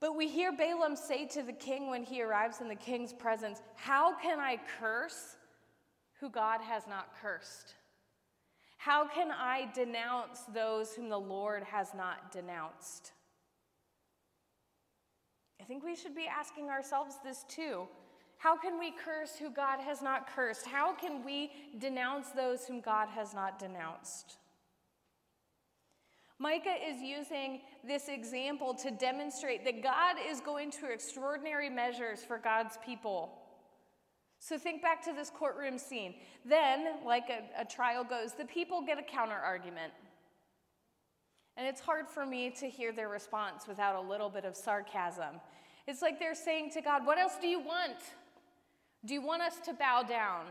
But 0.00 0.16
we 0.16 0.28
hear 0.28 0.52
Balaam 0.52 0.96
say 0.96 1.26
to 1.28 1.42
the 1.42 1.52
king 1.52 1.88
when 1.88 2.02
he 2.02 2.22
arrives 2.22 2.60
in 2.60 2.68
the 2.68 2.74
king's 2.74 3.12
presence, 3.12 3.60
How 3.74 4.18
can 4.18 4.38
I 4.38 4.58
curse 4.78 5.36
who 6.24 6.30
God 6.30 6.62
has 6.62 6.86
not 6.88 7.10
cursed? 7.20 7.74
How 8.78 9.06
can 9.06 9.30
I 9.30 9.68
denounce 9.74 10.40
those 10.54 10.94
whom 10.94 11.10
the 11.10 11.20
Lord 11.20 11.62
has 11.64 11.92
not 11.94 12.32
denounced? 12.32 13.12
I 15.60 15.64
think 15.64 15.84
we 15.84 15.94
should 15.94 16.14
be 16.14 16.26
asking 16.26 16.70
ourselves 16.70 17.16
this 17.22 17.44
too. 17.46 17.86
How 18.38 18.56
can 18.56 18.78
we 18.78 18.90
curse 18.90 19.36
who 19.36 19.50
God 19.50 19.80
has 19.80 20.00
not 20.00 20.26
cursed? 20.34 20.64
How 20.64 20.94
can 20.94 21.22
we 21.22 21.50
denounce 21.78 22.30
those 22.30 22.64
whom 22.64 22.80
God 22.80 23.08
has 23.10 23.34
not 23.34 23.58
denounced? 23.58 24.36
Micah 26.38 26.76
is 26.88 27.02
using 27.02 27.60
this 27.86 28.08
example 28.08 28.72
to 28.76 28.90
demonstrate 28.90 29.62
that 29.66 29.82
God 29.82 30.16
is 30.26 30.40
going 30.40 30.70
to 30.72 30.86
extraordinary 30.90 31.68
measures 31.68 32.24
for 32.24 32.38
God's 32.38 32.78
people. 32.84 33.43
So 34.46 34.58
think 34.58 34.82
back 34.82 35.02
to 35.06 35.12
this 35.14 35.30
courtroom 35.30 35.78
scene. 35.78 36.16
Then, 36.44 36.98
like 37.06 37.30
a, 37.30 37.62
a 37.62 37.64
trial 37.64 38.04
goes, 38.04 38.32
the 38.32 38.44
people 38.44 38.82
get 38.82 38.98
a 38.98 39.02
counter 39.02 39.38
argument. 39.42 39.94
And 41.56 41.66
it's 41.66 41.80
hard 41.80 42.06
for 42.06 42.26
me 42.26 42.50
to 42.58 42.68
hear 42.68 42.92
their 42.92 43.08
response 43.08 43.66
without 43.66 43.96
a 43.96 44.00
little 44.06 44.28
bit 44.28 44.44
of 44.44 44.54
sarcasm. 44.54 45.40
It's 45.86 46.02
like 46.02 46.18
they're 46.18 46.34
saying 46.34 46.72
to 46.72 46.82
God, 46.82 47.06
What 47.06 47.16
else 47.16 47.36
do 47.40 47.48
you 47.48 47.58
want? 47.58 47.96
Do 49.06 49.14
you 49.14 49.22
want 49.22 49.40
us 49.40 49.60
to 49.64 49.72
bow 49.72 50.02
down? 50.02 50.44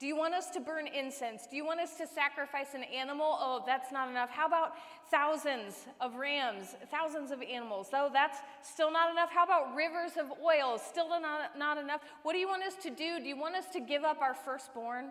Do 0.00 0.06
you 0.06 0.16
want 0.16 0.34
us 0.34 0.48
to 0.50 0.60
burn 0.60 0.86
incense? 0.86 1.48
Do 1.50 1.56
you 1.56 1.66
want 1.66 1.80
us 1.80 1.96
to 1.96 2.06
sacrifice 2.06 2.74
an 2.74 2.84
animal? 2.84 3.36
Oh, 3.40 3.64
that's 3.66 3.90
not 3.90 4.08
enough. 4.08 4.30
How 4.30 4.46
about 4.46 4.74
thousands 5.10 5.86
of 6.00 6.14
rams, 6.14 6.76
thousands 6.88 7.32
of 7.32 7.42
animals? 7.42 7.88
Oh, 7.92 8.08
that's 8.12 8.38
still 8.62 8.92
not 8.92 9.10
enough. 9.10 9.30
How 9.32 9.44
about 9.44 9.74
rivers 9.74 10.12
of 10.16 10.30
oil? 10.40 10.78
Still 10.78 11.08
not, 11.08 11.58
not 11.58 11.78
enough. 11.78 12.02
What 12.22 12.34
do 12.34 12.38
you 12.38 12.46
want 12.46 12.62
us 12.62 12.76
to 12.84 12.90
do? 12.90 13.18
Do 13.18 13.28
you 13.28 13.36
want 13.36 13.56
us 13.56 13.66
to 13.72 13.80
give 13.80 14.04
up 14.04 14.20
our 14.20 14.34
firstborn? 14.34 15.06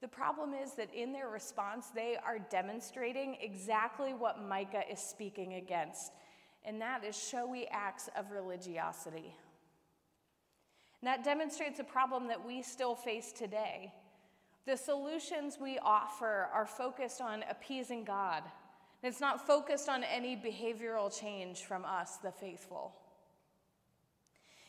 The 0.00 0.08
problem 0.08 0.54
is 0.54 0.72
that 0.72 0.92
in 0.92 1.12
their 1.12 1.28
response, 1.28 1.88
they 1.94 2.16
are 2.26 2.38
demonstrating 2.38 3.36
exactly 3.40 4.12
what 4.12 4.42
Micah 4.42 4.82
is 4.90 4.98
speaking 4.98 5.54
against, 5.54 6.10
and 6.64 6.80
that 6.80 7.04
is 7.04 7.16
showy 7.16 7.68
acts 7.70 8.08
of 8.16 8.32
religiosity. 8.32 9.36
And 11.00 11.08
that 11.08 11.24
demonstrates 11.24 11.80
a 11.80 11.84
problem 11.84 12.28
that 12.28 12.44
we 12.44 12.62
still 12.62 12.94
face 12.94 13.32
today. 13.32 13.92
The 14.66 14.76
solutions 14.76 15.58
we 15.60 15.78
offer 15.78 16.48
are 16.52 16.66
focused 16.66 17.20
on 17.20 17.42
appeasing 17.48 18.04
God. 18.04 18.42
and 19.02 19.10
It's 19.10 19.20
not 19.20 19.46
focused 19.46 19.88
on 19.88 20.04
any 20.04 20.36
behavioral 20.36 21.10
change 21.18 21.64
from 21.64 21.84
us, 21.84 22.18
the 22.18 22.30
faithful. 22.30 22.94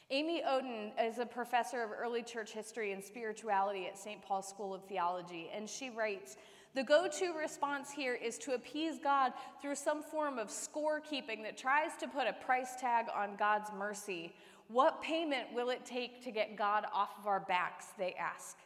Amy 0.09 0.41
Oden 0.45 0.91
is 1.01 1.19
a 1.19 1.25
professor 1.25 1.83
of 1.83 1.91
early 1.91 2.23
church 2.23 2.51
history 2.51 2.91
and 2.91 3.03
spirituality 3.03 3.87
at 3.87 3.97
St. 3.97 4.21
Paul's 4.21 4.47
School 4.47 4.73
of 4.73 4.83
Theology, 4.85 5.49
and 5.53 5.69
she 5.69 5.89
writes 5.89 6.35
The 6.73 6.83
go 6.83 7.07
to 7.07 7.33
response 7.33 7.91
here 7.91 8.15
is 8.15 8.37
to 8.39 8.53
appease 8.53 8.99
God 9.01 9.31
through 9.61 9.75
some 9.75 10.01
form 10.03 10.37
of 10.37 10.47
scorekeeping 10.47 11.43
that 11.43 11.57
tries 11.57 11.95
to 11.99 12.07
put 12.07 12.27
a 12.27 12.33
price 12.33 12.75
tag 12.79 13.05
on 13.15 13.37
God's 13.37 13.71
mercy 13.77 14.33
what 14.71 15.01
payment 15.01 15.53
will 15.53 15.69
it 15.69 15.85
take 15.85 16.23
to 16.23 16.31
get 16.31 16.55
God 16.55 16.85
off 16.93 17.11
of 17.19 17.27
our 17.27 17.39
backs? 17.39 17.87
They 17.97 18.13
ask. 18.13 18.57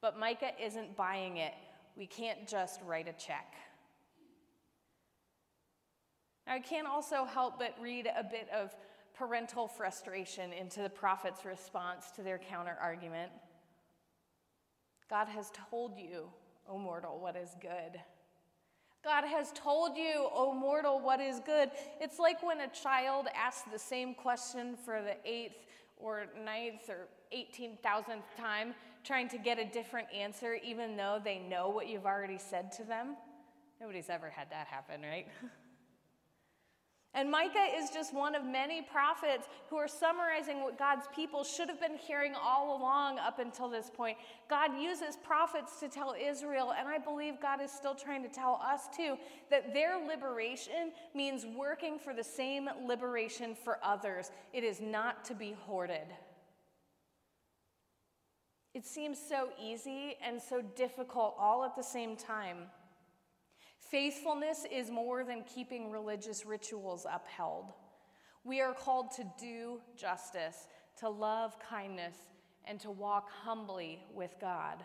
But 0.00 0.18
Micah 0.18 0.52
isn't 0.62 0.96
buying 0.96 1.38
it. 1.38 1.54
We 1.96 2.06
can't 2.06 2.46
just 2.48 2.80
write 2.84 3.08
a 3.08 3.12
check. 3.12 3.54
Now, 6.46 6.54
I 6.54 6.60
can't 6.60 6.86
also 6.86 7.24
help 7.24 7.58
but 7.58 7.74
read 7.80 8.06
a 8.06 8.24
bit 8.24 8.48
of 8.54 8.74
parental 9.16 9.68
frustration 9.68 10.52
into 10.52 10.82
the 10.82 10.90
prophet's 10.90 11.44
response 11.44 12.10
to 12.16 12.22
their 12.22 12.38
counter 12.38 12.76
argument. 12.80 13.30
God 15.08 15.28
has 15.28 15.52
told 15.70 15.96
you, 15.96 16.24
O 16.68 16.78
mortal, 16.78 17.20
what 17.20 17.36
is 17.36 17.50
good. 17.60 18.00
God 19.04 19.24
has 19.24 19.52
told 19.52 19.98
you, 19.98 20.28
O 20.32 20.54
mortal, 20.54 20.98
what 20.98 21.20
is 21.20 21.38
good. 21.40 21.70
It's 22.00 22.18
like 22.18 22.42
when 22.42 22.60
a 22.60 22.68
child 22.68 23.26
asks 23.34 23.68
the 23.70 23.78
same 23.78 24.14
question 24.14 24.76
for 24.82 25.02
the 25.02 25.16
eighth 25.30 25.66
or 25.98 26.26
ninth 26.42 26.88
or 26.88 27.08
18,000th 27.36 28.22
time, 28.38 28.74
trying 29.04 29.28
to 29.28 29.36
get 29.36 29.58
a 29.58 29.64
different 29.66 30.08
answer, 30.12 30.58
even 30.64 30.96
though 30.96 31.20
they 31.22 31.38
know 31.38 31.68
what 31.68 31.86
you've 31.86 32.06
already 32.06 32.38
said 32.38 32.72
to 32.72 32.84
them. 32.84 33.16
Nobody's 33.78 34.08
ever 34.08 34.30
had 34.30 34.50
that 34.50 34.68
happen, 34.68 35.02
right? 35.02 35.26
And 37.16 37.30
Micah 37.30 37.68
is 37.76 37.90
just 37.90 38.12
one 38.12 38.34
of 38.34 38.44
many 38.44 38.82
prophets 38.82 39.46
who 39.70 39.76
are 39.76 39.86
summarizing 39.86 40.62
what 40.64 40.76
God's 40.76 41.06
people 41.14 41.44
should 41.44 41.68
have 41.68 41.80
been 41.80 41.96
hearing 41.96 42.34
all 42.34 42.76
along 42.76 43.20
up 43.20 43.38
until 43.38 43.68
this 43.68 43.88
point. 43.88 44.18
God 44.50 44.76
uses 44.80 45.16
prophets 45.16 45.78
to 45.78 45.88
tell 45.88 46.16
Israel, 46.20 46.74
and 46.76 46.88
I 46.88 46.98
believe 46.98 47.40
God 47.40 47.60
is 47.62 47.70
still 47.70 47.94
trying 47.94 48.24
to 48.24 48.28
tell 48.28 48.60
us 48.64 48.88
too, 48.96 49.16
that 49.48 49.72
their 49.72 50.04
liberation 50.04 50.90
means 51.14 51.46
working 51.46 52.00
for 52.00 52.12
the 52.12 52.24
same 52.24 52.68
liberation 52.84 53.54
for 53.54 53.78
others. 53.82 54.32
It 54.52 54.64
is 54.64 54.80
not 54.80 55.24
to 55.26 55.34
be 55.34 55.54
hoarded. 55.66 56.08
It 58.74 58.84
seems 58.84 59.18
so 59.20 59.50
easy 59.62 60.16
and 60.20 60.42
so 60.42 60.60
difficult 60.60 61.36
all 61.38 61.62
at 61.62 61.76
the 61.76 61.82
same 61.82 62.16
time. 62.16 62.56
Faithfulness 63.90 64.66
is 64.72 64.90
more 64.90 65.24
than 65.24 65.44
keeping 65.44 65.90
religious 65.90 66.46
rituals 66.46 67.06
upheld. 67.10 67.72
We 68.42 68.60
are 68.60 68.74
called 68.74 69.10
to 69.12 69.24
do 69.38 69.80
justice, 69.96 70.66
to 71.00 71.08
love 71.08 71.56
kindness, 71.58 72.16
and 72.64 72.80
to 72.80 72.90
walk 72.90 73.30
humbly 73.30 74.00
with 74.12 74.34
God. 74.40 74.82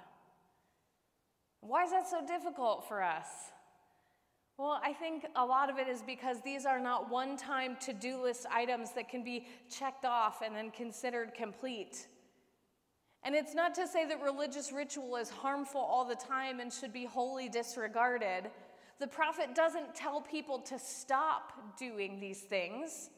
Why 1.62 1.84
is 1.84 1.92
that 1.92 2.10
so 2.10 2.26
difficult 2.26 2.88
for 2.88 3.02
us? 3.02 3.28
Well, 4.58 4.82
I 4.84 4.92
think 4.92 5.26
a 5.36 5.46
lot 5.46 5.70
of 5.70 5.78
it 5.78 5.88
is 5.88 6.02
because 6.02 6.42
these 6.42 6.66
are 6.66 6.80
not 6.80 7.10
one 7.10 7.38
time 7.38 7.78
to 7.82 7.94
do 7.94 8.22
list 8.22 8.46
items 8.52 8.92
that 8.92 9.08
can 9.08 9.24
be 9.24 9.48
checked 9.70 10.04
off 10.04 10.42
and 10.46 10.54
then 10.54 10.72
considered 10.72 11.34
complete. 11.34 12.08
And 13.24 13.36
it's 13.36 13.56
not 13.56 13.74
to 13.76 13.88
say 13.88 14.06
that 14.06 14.22
religious 14.22 14.72
ritual 14.72 15.16
is 15.16 15.30
harmful 15.30 15.82
all 15.82 16.06
the 16.06 16.16
time 16.16 16.60
and 16.60 16.72
should 16.72 16.94
be 16.94 17.06
wholly 17.06 17.48
disregarded. 17.50 18.52
The 19.00 19.08
prophet 19.08 19.56
doesn't 19.56 19.96
tell 19.96 20.22
people 20.22 20.60
to 20.60 20.78
stop 20.78 21.78
doing 21.78 22.20
these 22.20 22.42
things, 22.42 23.10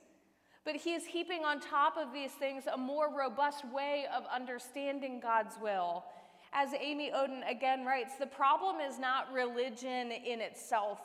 but 0.63 0.75
he 0.75 0.93
is 0.93 1.05
heaping 1.05 1.43
on 1.43 1.59
top 1.59 1.97
of 1.97 2.13
these 2.13 2.31
things 2.31 2.65
a 2.71 2.77
more 2.77 3.11
robust 3.11 3.65
way 3.73 4.05
of 4.15 4.23
understanding 4.31 5.19
God's 5.19 5.55
will. 5.59 6.05
As 6.53 6.69
Amy 6.79 7.11
Oden 7.11 7.49
again 7.49 7.83
writes, 7.83 8.13
the 8.19 8.27
problem 8.27 8.75
is 8.79 8.99
not 8.99 9.33
religion 9.33 10.11
in 10.11 10.39
itself. 10.39 10.99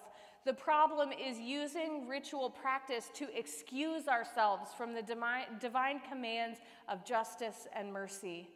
The 0.45 0.53
problem 0.53 1.11
is 1.11 1.39
using 1.41 2.07
ritual 2.07 2.51
practice 2.51 3.11
to 3.15 3.27
excuse 3.37 4.09
ourselves 4.09 4.71
from 4.77 4.93
the 4.93 5.03
divine, 5.03 6.01
commands 6.09 6.59
of 6.89 7.05
justice 7.05 7.67
and 7.75 7.93
mercy. 7.93 8.49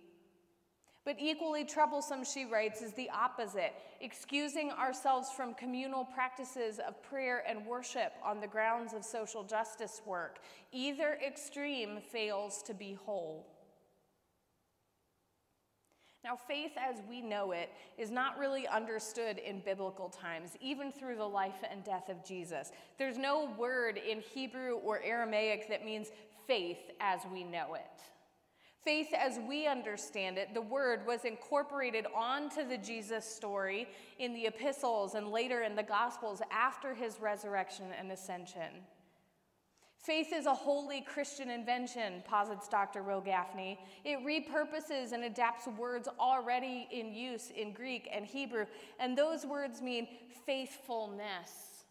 But 1.05 1.17
equally 1.19 1.65
troublesome, 1.65 2.25
she 2.25 2.45
writes, 2.45 2.83
is 2.83 2.93
the 2.93 3.09
opposite 3.11 3.73
excusing 4.01 4.71
ourselves 4.71 5.31
from 5.35 5.55
communal 5.55 6.05
practices 6.05 6.79
of 6.87 7.03
prayer 7.03 7.43
and 7.49 7.65
worship 7.67 8.13
on 8.25 8.41
the 8.41 8.47
grounds 8.47 8.93
of 8.93 9.05
social 9.05 9.43
justice 9.43 10.03
work. 10.05 10.41
Either 10.73 11.19
extreme 11.27 12.01
fails 12.13 12.63
to 12.65 12.75
be 12.75 12.95
whole. 13.05 13.47
Now, 16.23 16.37
faith 16.37 16.73
as 16.77 16.97
we 17.09 17.23
know 17.23 17.53
it 17.53 17.71
is 17.97 18.11
not 18.11 18.39
really 18.39 18.69
understood 18.69 19.39
in 19.39 19.61
biblical 19.61 20.11
times, 20.11 20.51
even 20.61 20.93
through 20.93 21.17
the 21.17 21.25
life 21.25 21.65
and 21.71 21.83
death 21.83 22.11
of 22.11 22.23
Jesus. 22.23 22.73
There's 22.99 23.17
no 23.17 23.51
word 23.59 23.97
in 23.97 24.21
Hebrew 24.21 24.75
or 24.75 25.01
Aramaic 25.03 25.71
that 25.71 25.83
means 25.83 26.09
faith 26.47 26.91
as 27.01 27.21
we 27.33 27.43
know 27.43 27.75
it. 27.75 28.03
Faith, 28.83 29.09
as 29.13 29.39
we 29.47 29.67
understand 29.67 30.39
it, 30.39 30.55
the 30.55 30.61
word 30.61 31.07
was 31.07 31.27
incorporated 31.27 32.07
onto 32.15 32.67
the 32.67 32.79
Jesus 32.79 33.27
story 33.27 33.87
in 34.19 34.33
the 34.33 34.47
epistles 34.47 35.15
and 35.15 35.29
later 35.29 35.63
in 35.63 35.77
the 35.77 35.83
gospels 35.83 36.41
after 36.51 36.95
his 36.95 37.21
resurrection 37.21 37.87
and 37.99 38.11
ascension. 38.11 38.83
Faith 40.03 40.33
is 40.33 40.47
a 40.47 40.55
holy 40.55 41.03
Christian 41.03 41.51
invention, 41.51 42.23
posits 42.27 42.69
Dr. 42.69 43.03
Wil 43.03 43.21
Gafney. 43.21 43.77
It 44.03 44.21
repurposes 44.25 45.13
and 45.13 45.25
adapts 45.25 45.67
words 45.67 46.09
already 46.19 46.89
in 46.91 47.13
use 47.13 47.51
in 47.51 47.75
Greek 47.75 48.09
and 48.11 48.25
Hebrew, 48.25 48.65
and 48.99 49.17
those 49.17 49.45
words 49.45 49.83
mean 49.83 50.09
faithfulness, 50.47 51.85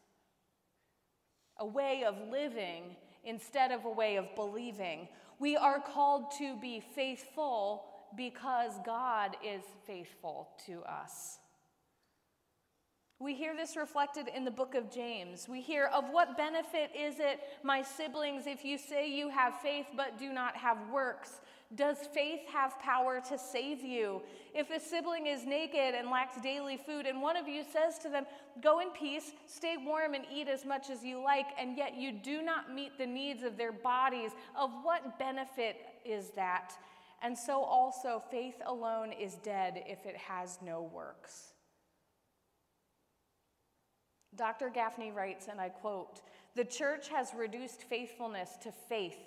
a 1.59 1.65
way 1.67 2.03
of 2.03 2.15
living 2.31 2.95
instead 3.23 3.71
of 3.71 3.85
a 3.85 3.89
way 3.89 4.15
of 4.17 4.33
believing. 4.35 5.07
We 5.39 5.55
are 5.55 5.79
called 5.79 6.31
to 6.37 6.55
be 6.57 6.81
faithful 6.95 7.85
because 8.15 8.73
God 8.85 9.37
is 9.45 9.61
faithful 9.85 10.49
to 10.65 10.83
us. 10.83 11.39
We 13.21 13.35
hear 13.35 13.53
this 13.53 13.75
reflected 13.75 14.29
in 14.33 14.45
the 14.45 14.51
book 14.51 14.75
of 14.75 14.89
James. 14.89 15.49
We 15.49 15.59
hear, 15.59 15.87
Of 15.87 16.05
what 16.09 16.37
benefit 16.37 16.91
is 16.97 17.15
it, 17.19 17.41
my 17.63 17.81
siblings, 17.81 18.47
if 18.47 18.63
you 18.63 18.77
say 18.77 19.11
you 19.11 19.27
have 19.27 19.59
faith 19.59 19.87
but 19.95 20.17
do 20.17 20.31
not 20.31 20.55
have 20.55 20.77
works? 20.89 21.41
Does 21.75 21.97
faith 22.13 22.41
have 22.51 22.79
power 22.79 23.21
to 23.29 23.37
save 23.37 23.83
you? 23.83 24.23
If 24.55 24.71
a 24.71 24.79
sibling 24.79 25.27
is 25.27 25.45
naked 25.45 25.93
and 25.95 26.09
lacks 26.09 26.41
daily 26.41 26.77
food, 26.77 27.05
and 27.05 27.21
one 27.21 27.37
of 27.37 27.47
you 27.47 27.63
says 27.63 27.99
to 27.99 28.09
them, 28.09 28.25
Go 28.59 28.79
in 28.79 28.89
peace, 28.89 29.33
stay 29.45 29.75
warm, 29.77 30.15
and 30.15 30.25
eat 30.33 30.47
as 30.47 30.65
much 30.65 30.89
as 30.89 31.03
you 31.03 31.21
like, 31.23 31.45
and 31.59 31.77
yet 31.77 31.95
you 31.95 32.11
do 32.11 32.41
not 32.41 32.73
meet 32.73 32.97
the 32.97 33.05
needs 33.05 33.43
of 33.43 33.55
their 33.55 33.71
bodies, 33.71 34.31
of 34.57 34.71
what 34.81 35.19
benefit 35.19 35.77
is 36.03 36.31
that? 36.31 36.73
And 37.21 37.37
so 37.37 37.61
also, 37.61 38.23
faith 38.31 38.55
alone 38.65 39.11
is 39.11 39.35
dead 39.35 39.83
if 39.85 40.07
it 40.07 40.17
has 40.17 40.57
no 40.65 40.89
works. 40.91 41.53
Dr. 44.35 44.71
Gafney 44.75 45.13
writes, 45.13 45.47
and 45.49 45.61
I 45.61 45.69
quote 45.69 46.21
The 46.55 46.65
church 46.65 47.09
has 47.09 47.33
reduced 47.37 47.83
faithfulness 47.83 48.51
to 48.63 48.71
faith, 48.71 49.19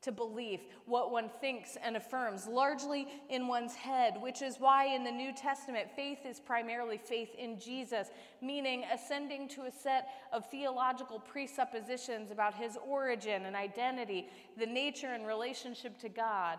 to 0.00 0.12
belief, 0.12 0.60
what 0.86 1.10
one 1.10 1.28
thinks 1.40 1.76
and 1.82 1.96
affirms, 1.96 2.46
largely 2.46 3.08
in 3.28 3.48
one's 3.48 3.74
head, 3.74 4.14
which 4.20 4.42
is 4.42 4.56
why 4.58 4.86
in 4.86 5.02
the 5.02 5.10
New 5.10 5.32
Testament, 5.32 5.88
faith 5.96 6.18
is 6.24 6.38
primarily 6.38 6.98
faith 6.98 7.30
in 7.36 7.58
Jesus, 7.58 8.08
meaning 8.40 8.84
ascending 8.92 9.48
to 9.48 9.62
a 9.62 9.72
set 9.72 10.08
of 10.32 10.48
theological 10.50 11.18
presuppositions 11.18 12.30
about 12.30 12.54
his 12.54 12.78
origin 12.86 13.46
and 13.46 13.56
identity, 13.56 14.28
the 14.56 14.66
nature 14.66 15.12
and 15.12 15.26
relationship 15.26 15.98
to 15.98 16.08
God. 16.08 16.58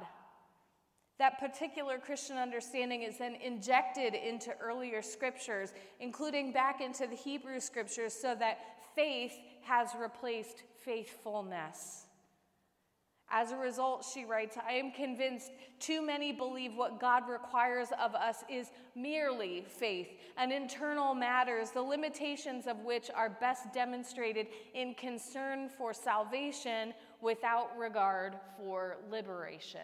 That 1.18 1.40
particular 1.40 1.98
Christian 1.98 2.38
understanding 2.38 3.04
is 3.04 3.18
then 3.18 3.36
injected 3.36 4.14
into 4.14 4.52
earlier 4.62 5.02
scriptures, 5.02 5.74
including 6.00 6.52
back 6.52 6.82
into 6.82 7.08
the 7.08 7.16
Hebrew 7.16 7.60
scriptures, 7.60 8.14
so 8.14 8.36
that 8.36 8.60
faith 8.96 9.34
has 9.62 9.90
replaced 10.00 10.64
faithfulness. 10.84 12.06
As 13.32 13.52
a 13.52 13.58
result, 13.58 14.04
she 14.12 14.26
writes, 14.26 14.58
I 14.68 14.74
am 14.74 14.92
convinced 14.92 15.52
too 15.80 16.02
many 16.02 16.32
believe 16.32 16.76
what 16.76 17.00
God 17.00 17.30
requires 17.30 17.90
of 18.00 18.16
us 18.16 18.44
is 18.50 18.72
merely 18.96 19.64
faith 19.68 20.08
and 20.38 20.52
internal 20.52 21.14
matters, 21.14 21.70
the 21.70 21.82
limitations 21.82 22.66
of 22.66 22.80
which 22.80 23.12
are 23.16 23.30
best 23.30 23.72
demonstrated 23.72 24.48
in 24.74 24.96
concern 24.96 25.70
for 25.70 25.94
salvation 25.94 26.94
without 27.22 27.78
regard 27.78 28.36
for 28.58 28.98
liberation. 29.12 29.82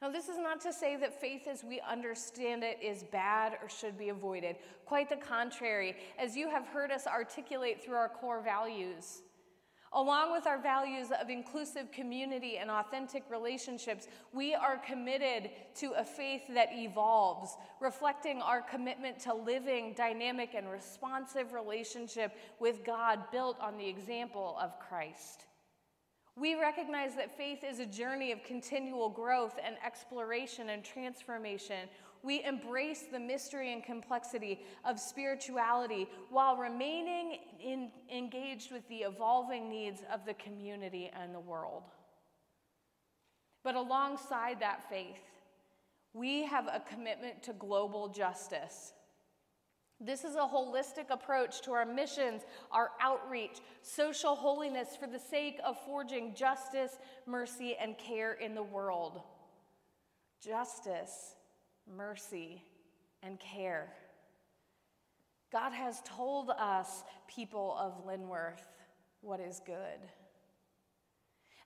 Now, 0.00 0.10
this 0.10 0.28
is 0.28 0.38
not 0.38 0.60
to 0.62 0.72
say 0.72 0.96
that 0.96 1.20
faith 1.20 1.46
as 1.46 1.62
we 1.62 1.80
understand 1.88 2.64
it 2.64 2.78
is 2.82 3.04
bad 3.04 3.56
or 3.62 3.68
should 3.68 3.96
be 3.96 4.08
avoided. 4.08 4.56
Quite 4.84 5.08
the 5.08 5.16
contrary, 5.16 5.96
as 6.18 6.36
you 6.36 6.50
have 6.50 6.66
heard 6.66 6.90
us 6.90 7.06
articulate 7.06 7.84
through 7.84 7.94
our 7.94 8.08
core 8.08 8.42
values. 8.42 9.22
Along 9.94 10.32
with 10.32 10.46
our 10.46 10.58
values 10.58 11.08
of 11.20 11.28
inclusive 11.28 11.92
community 11.92 12.56
and 12.56 12.70
authentic 12.70 13.24
relationships, 13.30 14.08
we 14.32 14.54
are 14.54 14.78
committed 14.78 15.50
to 15.76 15.92
a 15.98 16.04
faith 16.04 16.42
that 16.54 16.70
evolves, 16.72 17.58
reflecting 17.78 18.40
our 18.40 18.62
commitment 18.62 19.18
to 19.20 19.34
living 19.34 19.92
dynamic 19.94 20.54
and 20.54 20.70
responsive 20.70 21.52
relationship 21.52 22.32
with 22.58 22.84
God 22.86 23.30
built 23.30 23.60
on 23.60 23.76
the 23.76 23.86
example 23.86 24.56
of 24.62 24.78
Christ. 24.78 25.44
We 26.36 26.54
recognize 26.54 27.14
that 27.16 27.36
faith 27.36 27.62
is 27.62 27.78
a 27.78 27.84
journey 27.84 28.32
of 28.32 28.42
continual 28.44 29.10
growth 29.10 29.58
and 29.62 29.76
exploration 29.84 30.70
and 30.70 30.82
transformation. 30.82 31.90
We 32.22 32.44
embrace 32.44 33.04
the 33.10 33.18
mystery 33.18 33.72
and 33.72 33.82
complexity 33.82 34.60
of 34.84 35.00
spirituality 35.00 36.08
while 36.30 36.56
remaining 36.56 37.38
in, 37.60 37.90
engaged 38.14 38.70
with 38.70 38.86
the 38.88 38.98
evolving 38.98 39.68
needs 39.68 40.02
of 40.12 40.24
the 40.24 40.34
community 40.34 41.10
and 41.20 41.34
the 41.34 41.40
world. 41.40 41.82
But 43.64 43.74
alongside 43.74 44.60
that 44.60 44.88
faith, 44.88 45.20
we 46.14 46.44
have 46.44 46.66
a 46.66 46.82
commitment 46.88 47.42
to 47.44 47.52
global 47.54 48.08
justice. 48.08 48.92
This 50.00 50.24
is 50.24 50.34
a 50.34 50.40
holistic 50.40 51.10
approach 51.10 51.60
to 51.62 51.72
our 51.72 51.86
missions, 51.86 52.42
our 52.72 52.90
outreach, 53.00 53.60
social 53.82 54.34
holiness 54.34 54.96
for 54.98 55.06
the 55.06 55.18
sake 55.18 55.60
of 55.64 55.76
forging 55.86 56.34
justice, 56.34 56.98
mercy, 57.24 57.76
and 57.80 57.96
care 57.98 58.32
in 58.32 58.54
the 58.54 58.62
world. 58.62 59.22
Justice, 60.44 61.36
mercy, 61.96 62.62
and 63.22 63.38
care. 63.38 63.92
God 65.52 65.72
has 65.72 66.00
told 66.04 66.50
us, 66.50 67.04
people 67.28 67.76
of 67.78 68.06
Linworth, 68.06 68.62
what 69.20 69.40
is 69.40 69.60
good. 69.64 70.00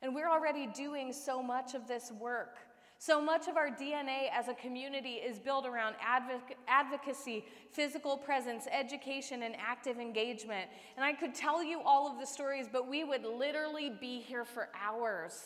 And 0.02 0.14
we're 0.14 0.28
already 0.28 0.66
doing 0.66 1.12
so 1.12 1.42
much 1.42 1.74
of 1.74 1.88
this 1.88 2.12
work. 2.20 2.58
So 2.98 3.20
much 3.20 3.46
of 3.46 3.56
our 3.56 3.68
DNA 3.68 4.28
as 4.32 4.48
a 4.48 4.54
community 4.54 5.14
is 5.14 5.38
built 5.38 5.66
around 5.66 5.96
advoc- 5.96 6.56
advocacy, 6.66 7.44
physical 7.70 8.16
presence, 8.16 8.66
education, 8.72 9.42
and 9.42 9.54
active 9.56 9.98
engagement. 9.98 10.70
And 10.96 11.04
I 11.04 11.12
could 11.12 11.34
tell 11.34 11.62
you 11.62 11.82
all 11.84 12.10
of 12.10 12.18
the 12.18 12.26
stories, 12.26 12.66
but 12.70 12.88
we 12.88 13.04
would 13.04 13.24
literally 13.24 13.90
be 14.00 14.20
here 14.20 14.44
for 14.44 14.68
hours. 14.74 15.44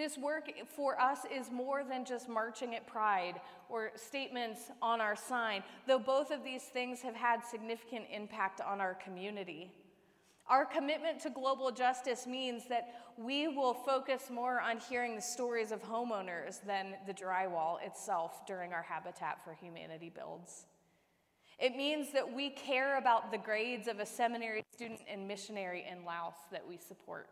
This 0.00 0.16
work 0.16 0.50
for 0.74 0.98
us 0.98 1.26
is 1.30 1.50
more 1.50 1.84
than 1.84 2.06
just 2.06 2.26
marching 2.26 2.74
at 2.74 2.86
Pride 2.86 3.34
or 3.68 3.90
statements 3.96 4.70
on 4.80 4.98
our 4.98 5.14
sign, 5.14 5.62
though 5.86 5.98
both 5.98 6.30
of 6.30 6.42
these 6.42 6.62
things 6.62 7.02
have 7.02 7.14
had 7.14 7.44
significant 7.44 8.06
impact 8.10 8.62
on 8.62 8.80
our 8.80 8.94
community. 8.94 9.70
Our 10.48 10.64
commitment 10.64 11.20
to 11.20 11.28
global 11.28 11.70
justice 11.70 12.26
means 12.26 12.62
that 12.70 12.94
we 13.18 13.48
will 13.48 13.74
focus 13.74 14.30
more 14.32 14.58
on 14.58 14.78
hearing 14.78 15.16
the 15.16 15.20
stories 15.20 15.70
of 15.70 15.82
homeowners 15.82 16.64
than 16.66 16.94
the 17.06 17.12
drywall 17.12 17.76
itself 17.84 18.46
during 18.46 18.72
our 18.72 18.82
Habitat 18.82 19.44
for 19.44 19.52
Humanity 19.52 20.08
builds. 20.08 20.64
It 21.58 21.76
means 21.76 22.10
that 22.14 22.32
we 22.32 22.48
care 22.48 22.96
about 22.96 23.30
the 23.30 23.36
grades 23.36 23.86
of 23.86 24.00
a 24.00 24.06
seminary 24.06 24.64
student 24.72 25.00
and 25.06 25.28
missionary 25.28 25.84
in 25.86 26.06
Laos 26.06 26.36
that 26.52 26.66
we 26.66 26.78
support. 26.78 27.28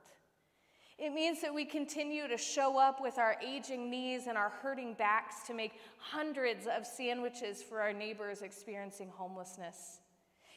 It 0.98 1.14
means 1.14 1.40
that 1.42 1.54
we 1.54 1.64
continue 1.64 2.26
to 2.26 2.36
show 2.36 2.76
up 2.76 3.00
with 3.00 3.18
our 3.18 3.36
aging 3.44 3.88
knees 3.88 4.26
and 4.26 4.36
our 4.36 4.48
hurting 4.48 4.94
backs 4.94 5.46
to 5.46 5.54
make 5.54 5.74
hundreds 5.98 6.66
of 6.66 6.84
sandwiches 6.84 7.62
for 7.62 7.80
our 7.80 7.92
neighbors 7.92 8.42
experiencing 8.42 9.08
homelessness. 9.14 10.00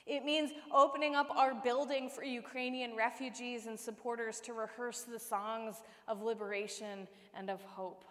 It 0.07 0.25
means 0.25 0.51
opening 0.73 1.15
up 1.15 1.29
our 1.29 1.53
building 1.53 2.09
for 2.09 2.23
Ukrainian 2.23 2.95
refugees 2.95 3.67
and 3.67 3.79
supporters 3.79 4.39
to 4.41 4.53
rehearse 4.53 5.03
the 5.03 5.19
songs 5.19 5.75
of 6.07 6.23
liberation 6.23 7.07
and 7.35 7.51
of 7.51 7.61
hope. 7.61 8.03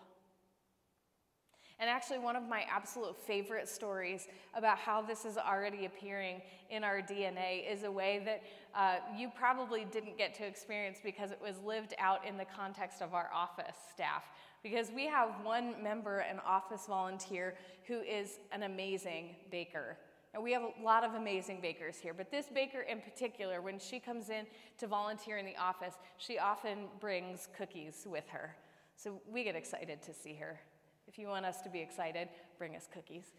And 1.81 1.89
actually, 1.89 2.19
one 2.19 2.37
of 2.37 2.47
my 2.47 2.65
absolute 2.71 3.17
favorite 3.17 3.67
stories 3.67 4.29
about 4.55 4.79
how 4.79 5.01
this 5.01 5.25
is 5.25 5.39
already 5.39 5.87
appearing 5.87 6.43
in 6.69 6.85
our 6.85 7.01
DNA 7.01 7.71
is 7.73 7.85
a 7.85 7.91
way 7.91 8.21
that 8.27 8.43
uh, 8.75 8.97
you 9.17 9.31
probably 9.35 9.85
didn't 9.85 10.17
get 10.17 10.35
to 10.35 10.47
experience 10.47 10.99
because 11.03 11.31
it 11.31 11.41
was 11.43 11.57
lived 11.65 11.95
out 11.99 12.27
in 12.27 12.37
the 12.37 12.45
context 12.45 13.03
of 13.03 13.15
our 13.15 13.31
office 13.35 13.77
staff. 13.93 14.25
because 14.63 14.91
we 14.95 15.07
have 15.07 15.31
one 15.43 15.83
member 15.83 16.19
and 16.19 16.39
office 16.47 16.87
volunteer 16.87 17.55
who 17.87 18.01
is 18.01 18.39
an 18.53 18.63
amazing 18.65 19.37
baker. 19.51 19.97
And 20.33 20.43
we 20.43 20.53
have 20.53 20.63
a 20.63 20.85
lot 20.85 21.03
of 21.03 21.15
amazing 21.15 21.61
bakers 21.61 21.97
here, 21.99 22.15
but 22.15 22.31
this 22.31 22.47
baker 22.55 22.83
in 22.83 23.01
particular, 23.01 23.61
when 23.61 23.79
she 23.79 23.99
comes 23.99 24.31
in 24.31 24.47
to 24.79 24.87
volunteer 24.87 25.39
in 25.39 25.47
the 25.47 25.57
office, 25.57 25.95
she 26.19 26.39
often 26.39 26.87
brings 27.01 27.49
cookies 27.57 28.07
with 28.09 28.29
her. 28.29 28.55
So 28.97 29.21
we 29.29 29.43
get 29.45 29.57
excited 29.57 30.03
to 30.03 30.15
see 30.15 30.35
her. 30.35 30.61
If 31.09 31.19
you 31.19 31.27
want 31.27 31.47
us 31.47 31.63
to 31.63 31.71
be 31.71 31.81
excited, 31.81 32.29
bring 32.59 32.77
us 32.77 32.87
cookies. 32.93 33.33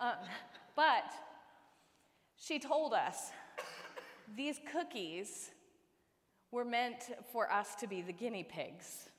Um, 0.00 0.12
but 0.76 1.12
she 2.36 2.58
told 2.58 2.94
us 2.94 3.30
these 4.36 4.60
cookies 4.72 5.50
were 6.50 6.64
meant 6.64 7.10
for 7.32 7.50
us 7.50 7.74
to 7.76 7.86
be 7.86 8.00
the 8.02 8.12
guinea 8.12 8.44
pigs. 8.44 9.10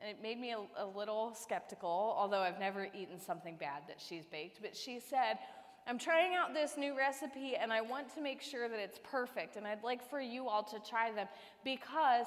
And 0.00 0.10
it 0.10 0.22
made 0.22 0.38
me 0.38 0.52
a, 0.52 0.82
a, 0.82 0.86
little 0.86 1.34
skeptical, 1.34 2.14
although 2.18 2.40
I've 2.40 2.58
never 2.58 2.88
eaten 2.92 3.20
something 3.20 3.56
bad 3.56 3.82
that 3.88 4.00
she's 4.00 4.26
baked. 4.26 4.60
But 4.60 4.76
she 4.76 4.98
said, 4.98 5.38
I'm 5.86 5.98
trying 5.98 6.34
out 6.34 6.54
this 6.54 6.76
new 6.76 6.96
recipe 6.96 7.56
and 7.56 7.72
I 7.72 7.80
want 7.80 8.12
to 8.14 8.20
make 8.20 8.42
sure 8.42 8.68
that 8.68 8.78
it's 8.78 8.98
perfect. 9.02 9.56
And 9.56 9.66
I'd 9.66 9.82
like 9.82 10.08
for 10.08 10.20
you 10.20 10.48
all 10.48 10.62
to 10.64 10.78
try 10.78 11.12
them 11.12 11.28
because 11.64 12.26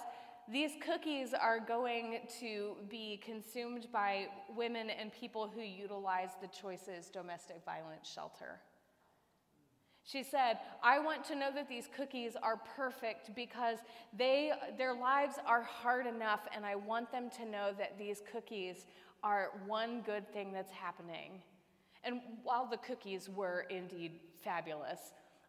these 0.52 0.72
cookies 0.86 1.34
are 1.34 1.60
going 1.60 2.20
to 2.40 2.76
be 2.90 3.20
consumed 3.24 3.88
by 3.92 4.28
women 4.56 4.90
and 4.90 5.12
people 5.12 5.52
who 5.54 5.62
utilize 5.62 6.30
the 6.42 6.48
Choices 6.48 7.10
Domestic 7.10 7.64
Violence 7.66 8.08
Shelter. 8.08 8.60
She 10.06 10.22
said, 10.22 10.60
I 10.84 11.00
want 11.00 11.26
to 11.26 11.36
know 11.36 11.50
that 11.56 11.68
these 11.68 11.90
cookies 11.96 12.36
are 12.42 12.58
perfect 12.76 13.36
because 13.36 13.80
they, 14.16 14.52
their 14.78 14.94
lives 14.94 15.38
are 15.48 15.64
hard 15.64 16.06
enough, 16.06 16.42
and 16.56 16.64
I 16.64 16.76
want 16.76 17.12
them 17.12 17.32
to 17.38 17.46
know 17.46 17.72
that 17.80 17.98
these 17.98 18.22
cookies 18.32 18.86
are 19.24 19.50
one 19.66 20.02
good 20.02 20.32
thing 20.32 20.54
that's 20.54 20.72
happening. 20.72 21.42
And 22.04 22.22
while 22.44 22.68
the 22.68 22.78
cookies 22.78 23.30
were 23.30 23.66
indeed 23.72 24.20
fabulous, 24.44 25.00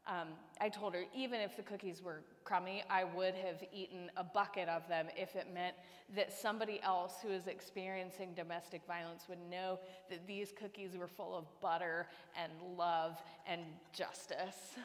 um, 0.07 0.29
I 0.61 0.69
told 0.69 0.95
her 0.95 1.05
even 1.14 1.40
if 1.40 1.57
the 1.57 1.62
cookies 1.62 2.03
were 2.03 2.23
crummy, 2.45 2.85
I 2.88 3.05
would 3.05 3.35
have 3.35 3.62
eaten 3.73 4.11
a 4.16 4.23
bucket 4.23 4.69
of 4.69 4.87
them 4.88 5.09
if 5.16 5.35
it 5.35 5.49
meant 5.53 5.75
that 6.14 6.33
somebody 6.33 6.81
else 6.83 7.14
who 7.21 7.31
is 7.31 7.49
experiencing 7.49 8.33
domestic 8.35 8.83
violence 8.87 9.25
would 9.29 9.40
know 9.51 9.81
that 10.09 10.27
these 10.27 10.53
cookies 10.53 10.97
were 10.97 11.09
full 11.09 11.37
of 11.37 11.45
butter 11.61 12.07
and 12.40 12.53
love 12.79 13.21
and 13.49 13.62
justice. 13.92 14.77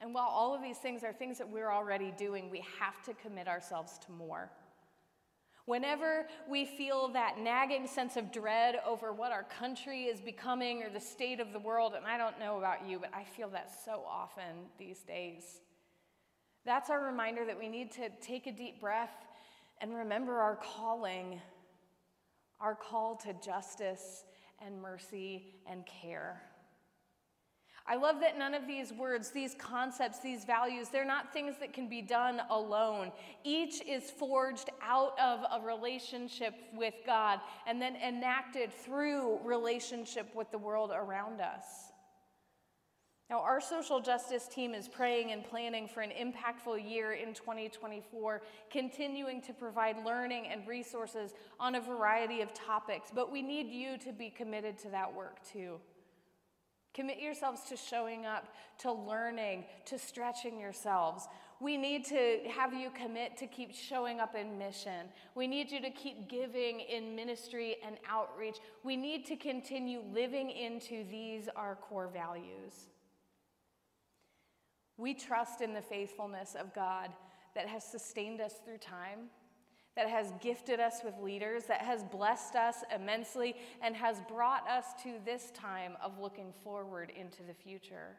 And 0.00 0.14
while 0.14 0.28
all 0.28 0.54
of 0.54 0.62
these 0.62 0.78
things 0.78 1.04
are 1.04 1.12
things 1.12 1.38
that 1.38 1.48
we're 1.48 1.70
already 1.70 2.12
doing, 2.18 2.50
we 2.50 2.64
have 2.80 3.02
to 3.04 3.14
commit 3.14 3.46
ourselves 3.46 3.98
to 4.06 4.12
more. 4.12 4.50
Whenever 5.66 6.26
we 6.48 6.64
feel 6.64 7.08
that 7.08 7.38
nagging 7.38 7.86
sense 7.86 8.16
of 8.16 8.32
dread 8.32 8.80
over 8.84 9.12
what 9.12 9.30
our 9.30 9.44
country 9.44 10.04
is 10.04 10.20
becoming 10.20 10.82
or 10.82 10.90
the 10.90 11.00
state 11.00 11.38
of 11.38 11.52
the 11.52 11.58
world, 11.58 11.94
and 11.96 12.04
I 12.04 12.18
don't 12.18 12.38
know 12.40 12.58
about 12.58 12.86
you, 12.86 12.98
but 12.98 13.10
I 13.14 13.22
feel 13.22 13.48
that 13.50 13.70
so 13.84 14.02
often 14.08 14.66
these 14.76 15.00
days, 15.00 15.60
that's 16.64 16.90
our 16.90 17.04
reminder 17.04 17.44
that 17.44 17.58
we 17.58 17.68
need 17.68 17.92
to 17.92 18.08
take 18.20 18.46
a 18.48 18.52
deep 18.52 18.80
breath 18.80 19.26
and 19.80 19.94
remember 19.94 20.40
our 20.40 20.56
calling, 20.56 21.40
our 22.60 22.74
call 22.74 23.16
to 23.16 23.32
justice 23.34 24.24
and 24.64 24.80
mercy 24.82 25.54
and 25.68 25.84
care. 25.86 26.42
I 27.86 27.96
love 27.96 28.20
that 28.20 28.38
none 28.38 28.54
of 28.54 28.66
these 28.66 28.92
words, 28.92 29.30
these 29.30 29.54
concepts, 29.58 30.20
these 30.20 30.44
values, 30.44 30.88
they're 30.88 31.04
not 31.04 31.32
things 31.32 31.56
that 31.58 31.72
can 31.72 31.88
be 31.88 32.00
done 32.00 32.40
alone. 32.50 33.10
Each 33.44 33.82
is 33.82 34.10
forged 34.10 34.70
out 34.80 35.18
of 35.18 35.40
a 35.52 35.66
relationship 35.66 36.54
with 36.74 36.94
God 37.04 37.40
and 37.66 37.82
then 37.82 37.96
enacted 37.96 38.72
through 38.72 39.40
relationship 39.44 40.32
with 40.34 40.50
the 40.52 40.58
world 40.58 40.92
around 40.94 41.40
us. 41.40 41.92
Now, 43.32 43.40
our 43.40 43.62
social 43.62 43.98
justice 43.98 44.46
team 44.46 44.74
is 44.74 44.88
praying 44.88 45.32
and 45.32 45.42
planning 45.42 45.88
for 45.88 46.02
an 46.02 46.10
impactful 46.10 46.86
year 46.86 47.12
in 47.12 47.32
2024, 47.32 48.42
continuing 48.70 49.40
to 49.40 49.54
provide 49.54 50.04
learning 50.04 50.48
and 50.48 50.68
resources 50.68 51.32
on 51.58 51.76
a 51.76 51.80
variety 51.80 52.42
of 52.42 52.52
topics, 52.52 53.10
but 53.12 53.32
we 53.32 53.40
need 53.40 53.68
you 53.68 53.96
to 53.98 54.12
be 54.12 54.28
committed 54.28 54.76
to 54.80 54.90
that 54.90 55.14
work 55.14 55.38
too. 55.50 55.80
Commit 56.94 57.20
yourselves 57.20 57.62
to 57.68 57.76
showing 57.76 58.26
up, 58.26 58.54
to 58.78 58.92
learning, 58.92 59.64
to 59.86 59.98
stretching 59.98 60.60
yourselves. 60.60 61.26
We 61.58 61.76
need 61.76 62.04
to 62.06 62.40
have 62.50 62.74
you 62.74 62.90
commit 62.90 63.36
to 63.38 63.46
keep 63.46 63.74
showing 63.74 64.20
up 64.20 64.34
in 64.34 64.58
mission. 64.58 65.06
We 65.34 65.46
need 65.46 65.70
you 65.70 65.80
to 65.80 65.90
keep 65.90 66.28
giving 66.28 66.80
in 66.80 67.14
ministry 67.14 67.76
and 67.86 67.96
outreach. 68.08 68.56
We 68.82 68.96
need 68.96 69.24
to 69.26 69.36
continue 69.36 70.02
living 70.12 70.50
into 70.50 71.04
these, 71.10 71.48
our 71.56 71.76
core 71.76 72.08
values. 72.12 72.88
We 74.98 75.14
trust 75.14 75.62
in 75.62 75.72
the 75.72 75.82
faithfulness 75.82 76.54
of 76.58 76.74
God 76.74 77.10
that 77.54 77.68
has 77.68 77.84
sustained 77.84 78.40
us 78.40 78.54
through 78.64 78.78
time 78.78 79.30
that 79.96 80.08
has 80.08 80.32
gifted 80.40 80.80
us 80.80 81.00
with 81.04 81.14
leaders, 81.18 81.64
that 81.64 81.82
has 81.82 82.02
blessed 82.04 82.54
us 82.54 82.76
immensely, 82.94 83.56
and 83.82 83.94
has 83.94 84.20
brought 84.28 84.66
us 84.68 84.86
to 85.02 85.14
this 85.24 85.50
time 85.52 85.96
of 86.02 86.18
looking 86.18 86.52
forward 86.64 87.12
into 87.14 87.42
the 87.42 87.54
future. 87.54 88.16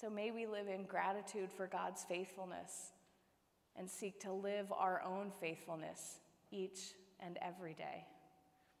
So 0.00 0.10
may 0.10 0.32
we 0.32 0.46
live 0.46 0.66
in 0.66 0.84
gratitude 0.84 1.50
for 1.52 1.68
God's 1.68 2.02
faithfulness 2.02 2.90
and 3.76 3.88
seek 3.88 4.20
to 4.20 4.32
live 4.32 4.72
our 4.72 5.00
own 5.02 5.30
faithfulness 5.40 6.18
each 6.50 6.94
and 7.20 7.38
every 7.40 7.74
day. 7.74 8.04